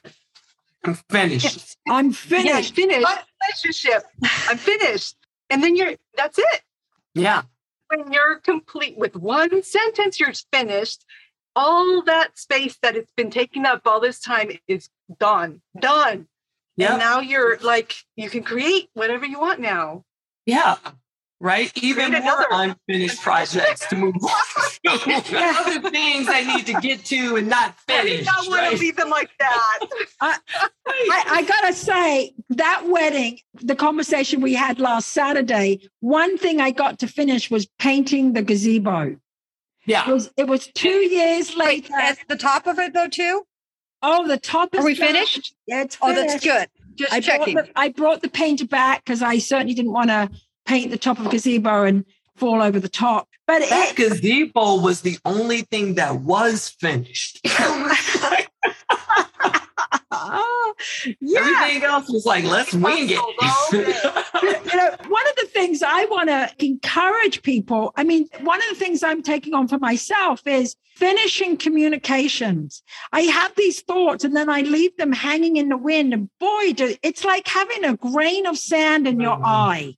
I'm 0.84 0.96
finished. 1.10 1.44
Yes. 1.44 1.78
I'm 1.90 2.12
finished. 2.12 2.78
Yeah, 2.78 2.86
finished. 2.86 3.04
My 3.04 3.22
relationship. 3.44 4.04
I'm 4.48 4.58
finished. 4.58 5.16
And 5.50 5.64
then 5.64 5.76
you're, 5.76 5.96
that's 6.16 6.38
it. 6.40 6.62
Yeah. 7.14 7.44
when 7.90 8.12
you're 8.12 8.38
complete 8.38 8.98
with 8.98 9.16
one 9.16 9.64
sentence, 9.64 10.20
you're 10.20 10.34
finished. 10.52 11.06
All 11.56 12.02
that 12.04 12.38
space 12.40 12.78
that 12.82 12.96
it's 12.96 13.12
been 13.18 13.30
taking 13.30 13.66
up 13.66 13.82
all 13.86 14.00
this 14.00 14.20
time 14.22 14.52
is 14.68 14.90
done, 15.20 15.62
done. 15.78 16.28
Yeah. 16.78 16.92
And 16.92 17.00
now 17.00 17.20
you're 17.20 17.58
like, 17.60 17.96
you 18.16 18.30
can 18.30 18.44
create 18.44 18.90
whatever 18.94 19.26
you 19.26 19.40
want 19.40 19.60
now. 19.60 20.06
Yeah. 20.46 20.78
Right? 21.44 21.72
Even 21.76 22.10
Create 22.10 22.24
more 22.24 22.46
another- 22.52 22.76
unfinished 22.88 23.20
projects 23.22 23.88
to 23.88 23.96
move 23.96 24.14
on. 24.22 24.30
Other 24.88 25.90
things 25.90 26.28
I 26.30 26.44
need 26.56 26.68
to 26.68 26.74
get 26.82 27.04
to 27.06 27.36
and 27.38 27.48
not 27.48 27.76
I 27.90 28.04
did 28.04 28.10
finish. 28.10 28.26
not 28.28 28.48
want 28.48 28.62
right? 28.62 28.72
to 28.74 28.78
leave 28.78 28.96
them 28.96 29.10
like 29.10 29.32
that. 29.40 29.80
I, 30.22 30.38
I 31.00 31.44
gotta 31.48 31.74
say 31.74 32.34
that 32.50 32.84
wedding, 32.88 33.40
the 33.56 33.76
conversation 33.76 34.42
we 34.42 34.54
had 34.54 34.80
last 34.80 35.08
Saturday, 35.10 35.90
one 36.00 36.38
thing 36.38 36.62
I 36.62 36.70
got 36.70 37.00
to 37.00 37.08
finish 37.08 37.50
was 37.50 37.68
painting 37.80 38.34
the 38.34 38.44
gazebo. 38.44 39.02
It 39.02 39.18
Yeah. 39.88 40.08
was 40.12 40.30
it 40.38 40.48
was 40.48 40.68
two 40.68 40.90
years 40.90 41.56
Wait, 41.58 41.90
later. 41.90 41.94
at 41.96 42.20
the 42.28 42.38
top 42.38 42.68
of 42.68 42.78
it 42.78 42.94
though, 42.94 43.08
too. 43.08 43.44
Oh, 44.04 44.28
the 44.28 44.38
top 44.38 44.76
is 44.76 44.82
Are 44.82 44.86
we 44.86 44.94
done. 44.96 45.08
finished? 45.08 45.56
Yeah, 45.66 45.82
it's 45.82 45.98
Oh, 46.02 46.14
that's 46.14 46.44
good. 46.44 46.68
Just 46.96 47.14
I 47.14 47.20
checking. 47.20 47.56
Brought 47.56 47.66
the, 47.68 47.80
I 47.80 47.90
brought 47.90 48.22
the 48.22 48.30
painter 48.30 48.66
back 48.68 49.04
because 49.06 49.24
I 49.24 49.40
certainly 49.40 49.74
didn't 49.74 49.94
want 49.94 50.10
to 50.12 50.30
paint 50.66 50.92
the 50.92 50.98
top 50.98 51.20
of 51.20 51.30
gazebo 51.30 51.84
and 51.84 52.06
fall 52.36 52.62
over 52.62 52.80
the 52.80 52.90
top. 52.90 53.28
But 53.48 53.68
That 53.70 53.92
it, 53.92 53.96
gazebo 53.98 54.80
was 54.82 55.02
the 55.02 55.18
only 55.26 55.62
thing 55.64 55.96
that 55.96 56.22
was 56.22 56.70
finished. 56.70 57.40
oh, 57.46 57.98
yeah. 61.20 61.40
Everything 61.40 61.84
else 61.84 62.10
was 62.10 62.26
like, 62.26 62.44
let's 62.46 62.74
wing 62.74 63.10
it. 63.10 63.20
you 63.72 64.78
know, 64.78 64.96
one 65.08 65.28
of 65.28 65.36
the 65.36 65.48
things 65.54 65.84
I 65.86 66.06
want 66.06 66.30
to 66.30 66.50
encourage 66.66 67.42
people, 67.44 67.94
I 67.96 68.04
mean, 68.04 68.28
one 68.42 68.60
of 68.60 68.70
the 68.70 68.76
things 68.76 69.04
I'm 69.04 69.22
taking 69.22 69.54
on 69.54 69.68
for 69.68 69.78
myself 69.80 70.46
is 70.48 70.76
finishing 70.96 71.58
communications. 71.58 72.84
I 73.12 73.22
have 73.22 73.54
these 73.56 73.82
thoughts 73.82 74.24
and 74.24 74.36
then 74.36 74.50
I 74.50 74.62
leave 74.62 74.96
them 74.98 75.12
hanging 75.12 75.58
in 75.58 75.70
the 75.70 75.78
wind. 75.78 76.14
And 76.14 76.30
boy, 76.40 76.74
do, 76.74 76.96
it's 77.04 77.24
like 77.24 77.48
having 77.48 77.86
a 77.86 77.96
grain 77.98 78.46
of 78.46 78.58
sand 78.58 79.08
in 79.08 79.20
your 79.20 79.38
Mhm. 79.38 79.46
eye, 79.46 79.96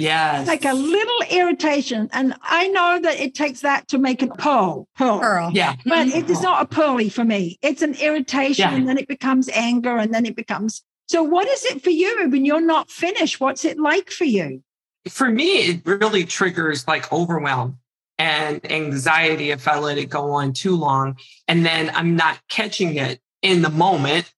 yes. 0.00 0.46
like 0.46 0.64
a 0.64 0.74
little 0.74 1.20
irritation. 1.30 2.08
And 2.12 2.34
I 2.42 2.68
know 2.68 3.00
that 3.02 3.20
it 3.20 3.34
takes 3.34 3.60
that 3.60 3.88
to 3.88 3.98
make 3.98 4.22
a 4.22 4.28
pearl. 4.28 4.88
Pearl. 4.96 5.20
Pearl. 5.20 5.50
yeah. 5.52 5.76
But 5.84 6.08
it 6.08 6.28
is 6.30 6.42
not 6.42 6.62
a 6.62 6.66
pearly 6.66 7.08
for 7.08 7.24
me. 7.24 7.58
It's 7.62 7.82
an 7.82 7.94
irritation, 7.94 8.70
Yeah. 8.70 8.74
and 8.74 8.88
then 8.88 8.98
it 8.98 9.08
becomes 9.08 9.48
anger, 9.50 9.96
and 9.96 10.12
then 10.12 10.26
it 10.26 10.36
becomes. 10.36 10.82
So, 11.08 11.22
what 11.22 11.48
is 11.48 11.64
it 11.64 11.82
for 11.82 11.90
you 11.90 12.28
when 12.30 12.44
you're 12.44 12.60
not 12.60 12.90
finished? 12.90 13.40
What's 13.40 13.64
it 13.64 13.78
like 13.78 14.10
for 14.10 14.24
you? 14.24 14.62
For 15.08 15.30
me, 15.30 15.58
it 15.68 15.82
really 15.84 16.24
triggers 16.24 16.86
like 16.86 17.10
overwhelm 17.12 17.78
and 18.18 18.70
anxiety 18.70 19.50
if 19.50 19.66
I 19.66 19.78
let 19.78 19.96
it 19.98 20.10
go 20.10 20.32
on 20.32 20.52
too 20.52 20.76
long. 20.76 21.16
And 21.48 21.64
then 21.64 21.90
I'm 21.94 22.16
not 22.16 22.38
catching 22.48 22.96
it 22.96 23.18
in 23.40 23.62
the 23.62 23.70
moment, 23.70 24.30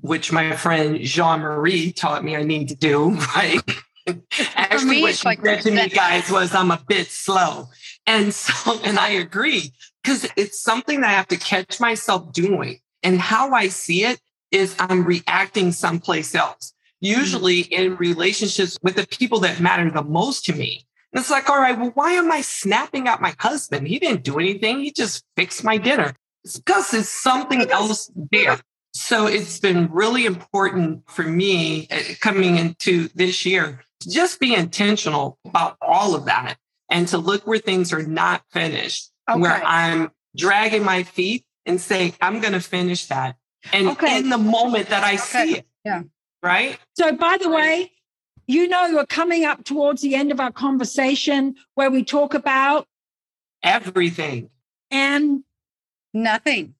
which 0.00 0.32
my 0.32 0.56
friend 0.56 0.98
Jeanne 1.02 1.40
Marie 1.40 1.92
taught 1.92 2.24
me 2.24 2.36
I 2.36 2.42
need 2.42 2.68
to 2.68 2.74
do, 2.74 3.10
right? 3.36 3.60
Actually, 4.54 4.90
me, 4.90 5.02
what 5.02 5.10
it's 5.10 5.20
she 5.20 5.28
like 5.28 5.44
said 5.44 5.60
to 5.62 5.70
me, 5.70 5.88
guys, 5.88 6.30
was 6.30 6.54
I'm 6.54 6.70
a 6.70 6.82
bit 6.86 7.08
slow. 7.08 7.68
And 8.06 8.32
so, 8.34 8.80
and 8.84 8.98
I 8.98 9.10
agree 9.10 9.72
because 10.02 10.26
it's 10.36 10.60
something 10.60 11.00
that 11.00 11.10
I 11.10 11.12
have 11.12 11.28
to 11.28 11.36
catch 11.36 11.80
myself 11.80 12.32
doing. 12.32 12.80
And 13.02 13.20
how 13.20 13.52
I 13.52 13.68
see 13.68 14.04
it 14.04 14.20
is 14.50 14.74
I'm 14.78 15.04
reacting 15.04 15.72
someplace 15.72 16.34
else, 16.34 16.72
mm-hmm. 17.02 17.20
usually 17.20 17.60
in 17.60 17.96
relationships 17.96 18.78
with 18.82 18.96
the 18.96 19.06
people 19.06 19.40
that 19.40 19.60
matter 19.60 19.90
the 19.90 20.02
most 20.02 20.44
to 20.46 20.54
me. 20.54 20.86
And 21.12 21.20
it's 21.20 21.30
like, 21.30 21.48
all 21.48 21.60
right, 21.60 21.78
well, 21.78 21.92
why 21.94 22.12
am 22.12 22.30
I 22.30 22.42
snapping 22.42 23.08
at 23.08 23.20
my 23.20 23.34
husband? 23.38 23.88
He 23.88 23.98
didn't 23.98 24.24
do 24.24 24.38
anything. 24.38 24.80
He 24.80 24.90
just 24.90 25.24
fixed 25.36 25.64
my 25.64 25.78
dinner. 25.78 26.14
It's 26.44 26.58
because 26.58 26.90
there's 26.90 27.08
something 27.08 27.70
else 27.70 28.10
there. 28.30 28.58
So 28.94 29.26
it's 29.26 29.60
been 29.60 29.90
really 29.92 30.26
important 30.26 31.08
for 31.10 31.22
me 31.22 31.86
uh, 31.90 32.00
coming 32.20 32.56
into 32.56 33.08
this 33.14 33.44
year 33.46 33.82
to 34.00 34.10
just 34.10 34.40
be 34.40 34.54
intentional 34.54 35.38
about 35.44 35.76
all 35.80 36.14
of 36.14 36.24
that 36.26 36.56
and 36.88 37.06
to 37.08 37.18
look 37.18 37.46
where 37.46 37.58
things 37.58 37.92
are 37.92 38.02
not 38.02 38.42
finished, 38.50 39.10
where 39.32 39.62
I'm 39.64 40.10
dragging 40.36 40.84
my 40.84 41.02
feet 41.02 41.44
and 41.66 41.80
saying, 41.80 42.14
I'm 42.20 42.40
going 42.40 42.54
to 42.54 42.60
finish 42.60 43.06
that. 43.06 43.36
And 43.72 43.88
Okay. 43.88 44.18
in 44.18 44.30
the 44.30 44.38
moment 44.38 44.88
that 44.88 45.04
I 45.04 45.14
Okay. 45.14 45.22
see 45.24 45.54
it. 45.58 45.66
Yeah. 45.84 46.02
Right. 46.42 46.78
So, 46.96 47.12
by 47.12 47.36
the 47.40 47.50
way, 47.50 47.92
you 48.46 48.68
know, 48.68 48.88
we're 48.94 49.04
coming 49.06 49.44
up 49.44 49.64
towards 49.64 50.00
the 50.00 50.14
end 50.14 50.32
of 50.32 50.40
our 50.40 50.52
conversation 50.52 51.56
where 51.74 51.90
we 51.90 52.04
talk 52.04 52.34
about 52.34 52.86
Everything. 53.62 54.50
and 54.90 55.42
Nothing. 56.14 56.74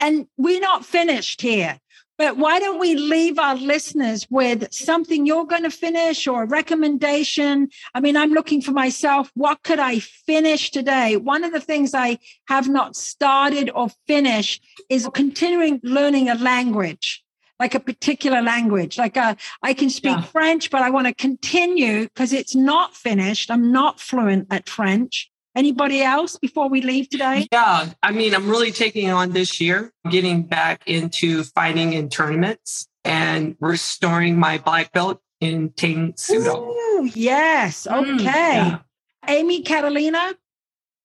And 0.00 0.26
we're 0.36 0.60
not 0.60 0.84
finished 0.84 1.40
here. 1.40 1.78
But 2.18 2.38
why 2.38 2.58
don't 2.58 2.80
we 2.80 2.94
leave 2.94 3.38
our 3.38 3.56
listeners 3.56 4.26
with 4.30 4.72
something 4.72 5.26
you're 5.26 5.44
going 5.44 5.64
to 5.64 5.70
finish 5.70 6.26
or 6.26 6.44
a 6.44 6.46
recommendation? 6.46 7.68
I 7.94 8.00
mean, 8.00 8.16
I'm 8.16 8.32
looking 8.32 8.62
for 8.62 8.72
myself. 8.72 9.30
What 9.34 9.62
could 9.62 9.78
I 9.78 9.98
finish 9.98 10.70
today? 10.70 11.16
One 11.16 11.44
of 11.44 11.52
the 11.52 11.60
things 11.60 11.92
I 11.92 12.18
have 12.48 12.68
not 12.68 12.96
started 12.96 13.70
or 13.74 13.90
finished 14.06 14.64
is 14.88 15.06
continuing 15.12 15.78
learning 15.82 16.30
a 16.30 16.36
language, 16.36 17.22
like 17.60 17.74
a 17.74 17.80
particular 17.80 18.40
language. 18.40 18.96
Like 18.96 19.18
a, 19.18 19.36
I 19.62 19.74
can 19.74 19.90
speak 19.90 20.16
Yeah. 20.16 20.22
French, 20.22 20.70
but 20.70 20.80
I 20.80 20.88
want 20.88 21.08
to 21.08 21.14
continue 21.14 22.04
because 22.04 22.32
it's 22.32 22.54
not 22.54 22.96
finished. 22.96 23.50
I'm 23.50 23.72
not 23.72 24.00
fluent 24.00 24.46
at 24.50 24.70
French. 24.70 25.30
Anybody 25.56 26.02
else 26.02 26.36
before 26.36 26.68
we 26.68 26.82
leave 26.82 27.08
today? 27.08 27.48
Yeah. 27.50 27.88
I 28.02 28.12
mean, 28.12 28.34
I'm 28.34 28.48
really 28.48 28.70
taking 28.70 29.10
on 29.10 29.32
this 29.32 29.58
year, 29.58 29.90
getting 30.10 30.42
back 30.42 30.82
into 30.86 31.44
fighting 31.44 31.94
in 31.94 32.10
tournaments 32.10 32.86
and 33.04 33.56
restoring 33.58 34.38
my 34.38 34.58
black 34.58 34.92
belt 34.92 35.18
in 35.40 35.70
Tang 35.70 36.12
Soo 36.16 36.44
Do. 36.44 36.50
Ooh, 36.50 37.10
yes. 37.14 37.86
Okay. 37.86 38.04
Mm, 38.10 38.22
Yeah. 38.22 38.78
Amy 39.28 39.62
Katalina. 39.62 40.34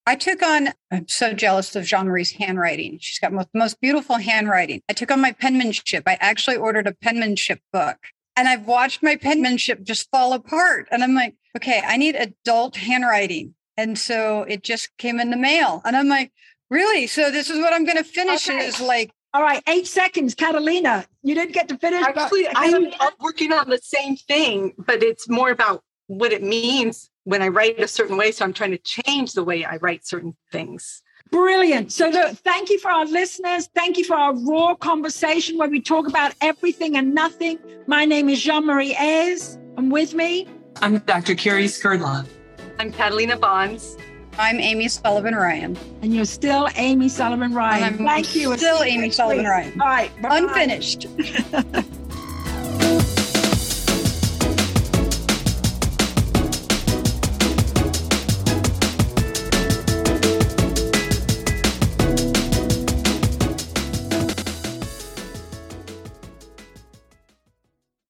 I 0.05 0.15
took 0.15 0.41
on, 0.43 0.69
I'm 0.91 1.07
so 1.07 1.31
jealous 1.31 1.75
of 1.75 1.85
Jeanne 1.85 2.07
Marie's 2.07 2.31
handwriting. 2.31 2.97
She's 2.99 3.19
got 3.19 3.31
most, 3.31 3.49
most 3.53 3.79
beautiful 3.79 4.17
handwriting. 4.17 4.81
I 4.89 4.93
took 4.93 5.11
on 5.11 5.21
my 5.21 5.31
penmanship. 5.31 6.03
I 6.07 6.17
actually 6.19 6.57
ordered 6.57 6.87
a 6.87 6.93
penmanship 6.93 7.59
book 7.71 7.97
and 8.35 8.47
I've 8.49 8.65
watched 8.65 9.03
my 9.03 9.15
penmanship 9.15 9.83
just 9.83 10.09
fall 10.09 10.33
apart. 10.33 10.87
And 10.91 11.03
I'm 11.03 11.13
like, 11.13 11.35
okay, 11.55 11.81
I 11.85 11.97
need 11.97 12.15
adult 12.15 12.75
handwriting. 12.77 13.53
And 13.77 13.97
so 13.97 14.43
it 14.43 14.63
just 14.63 14.95
came 14.97 15.19
in 15.19 15.29
the 15.29 15.37
mail. 15.37 15.81
And 15.85 15.95
I'm 15.95 16.07
like, 16.07 16.31
really? 16.69 17.07
So 17.07 17.31
this 17.31 17.49
is 17.49 17.59
what 17.59 17.73
I'm 17.73 17.85
going 17.85 17.97
to 17.97 18.03
finish 18.03 18.47
Okay. 18.49 18.65
is 18.65 18.79
like, 18.79 19.11
All 19.33 19.41
right, 19.41 19.63
eight 19.67 19.87
seconds. 19.87 20.35
Katalina, 20.35 21.05
you 21.23 21.35
didn't 21.35 21.53
get 21.53 21.67
to 21.69 21.77
finish. 21.77 22.03
Actually, 22.03 22.47
I'm, 22.53 22.87
I'm 22.99 23.13
working 23.19 23.53
on 23.53 23.69
the 23.69 23.79
same 23.81 24.15
thing, 24.15 24.73
but 24.77 25.01
it's 25.03 25.29
more 25.29 25.51
about 25.51 25.83
what 26.07 26.33
it 26.33 26.43
means 26.43 27.09
when 27.23 27.41
I 27.41 27.47
write 27.47 27.79
a 27.79 27.87
certain 27.87 28.17
way. 28.17 28.31
So 28.31 28.43
I'm 28.43 28.53
trying 28.53 28.71
to 28.71 28.77
change 28.77 29.33
the 29.33 29.43
way 29.43 29.63
I 29.63 29.77
write 29.77 30.05
certain 30.05 30.35
things. 30.51 31.01
Brilliant. 31.31 31.93
So, 31.93 32.09
look, 32.09 32.37
thank 32.39 32.69
you 32.69 32.77
for 32.79 32.91
our 32.91 33.05
listeners. 33.05 33.69
Thank 33.73 33.97
you 33.97 34.03
for 34.03 34.15
our 34.15 34.35
raw 34.35 34.75
conversation 34.75 35.57
where 35.57 35.69
we 35.69 35.79
talk 35.79 36.07
about 36.09 36.33
everything 36.41 36.97
and 36.97 37.15
nothing. 37.15 37.57
My 37.87 38.03
name 38.03 38.27
is 38.27 38.41
Jeanne 38.41 38.65
Marie 38.65 38.93
Eayrs. 38.95 39.57
I'm 39.77 39.89
with 39.89 40.13
me, 40.13 40.47
I'm 40.81 40.97
Dr. 40.99 41.35
Cari 41.35 41.65
Skrdla. 41.65 42.27
I'm 42.81 42.91
Katalina 42.91 43.39
Bonds. 43.39 43.95
I'm 44.39 44.59
Amy 44.59 44.87
Sullivan 44.87 45.35
Ryan. 45.35 45.77
and 46.01 46.15
you're 46.15 46.25
still 46.25 46.67
Amy 46.77 47.09
Sullivan 47.09 47.53
Ryan. 47.53 47.83
I'm 47.83 47.97
Thank 47.99 48.35
you. 48.35 48.57
Still 48.57 48.81
Amy 48.81 49.11
Sullivan 49.11 49.45
Ryan. 49.45 49.79
All 49.79 49.87
right. 49.87 50.11
bye-bye. 50.19 50.37
Unfinished. 50.39 51.05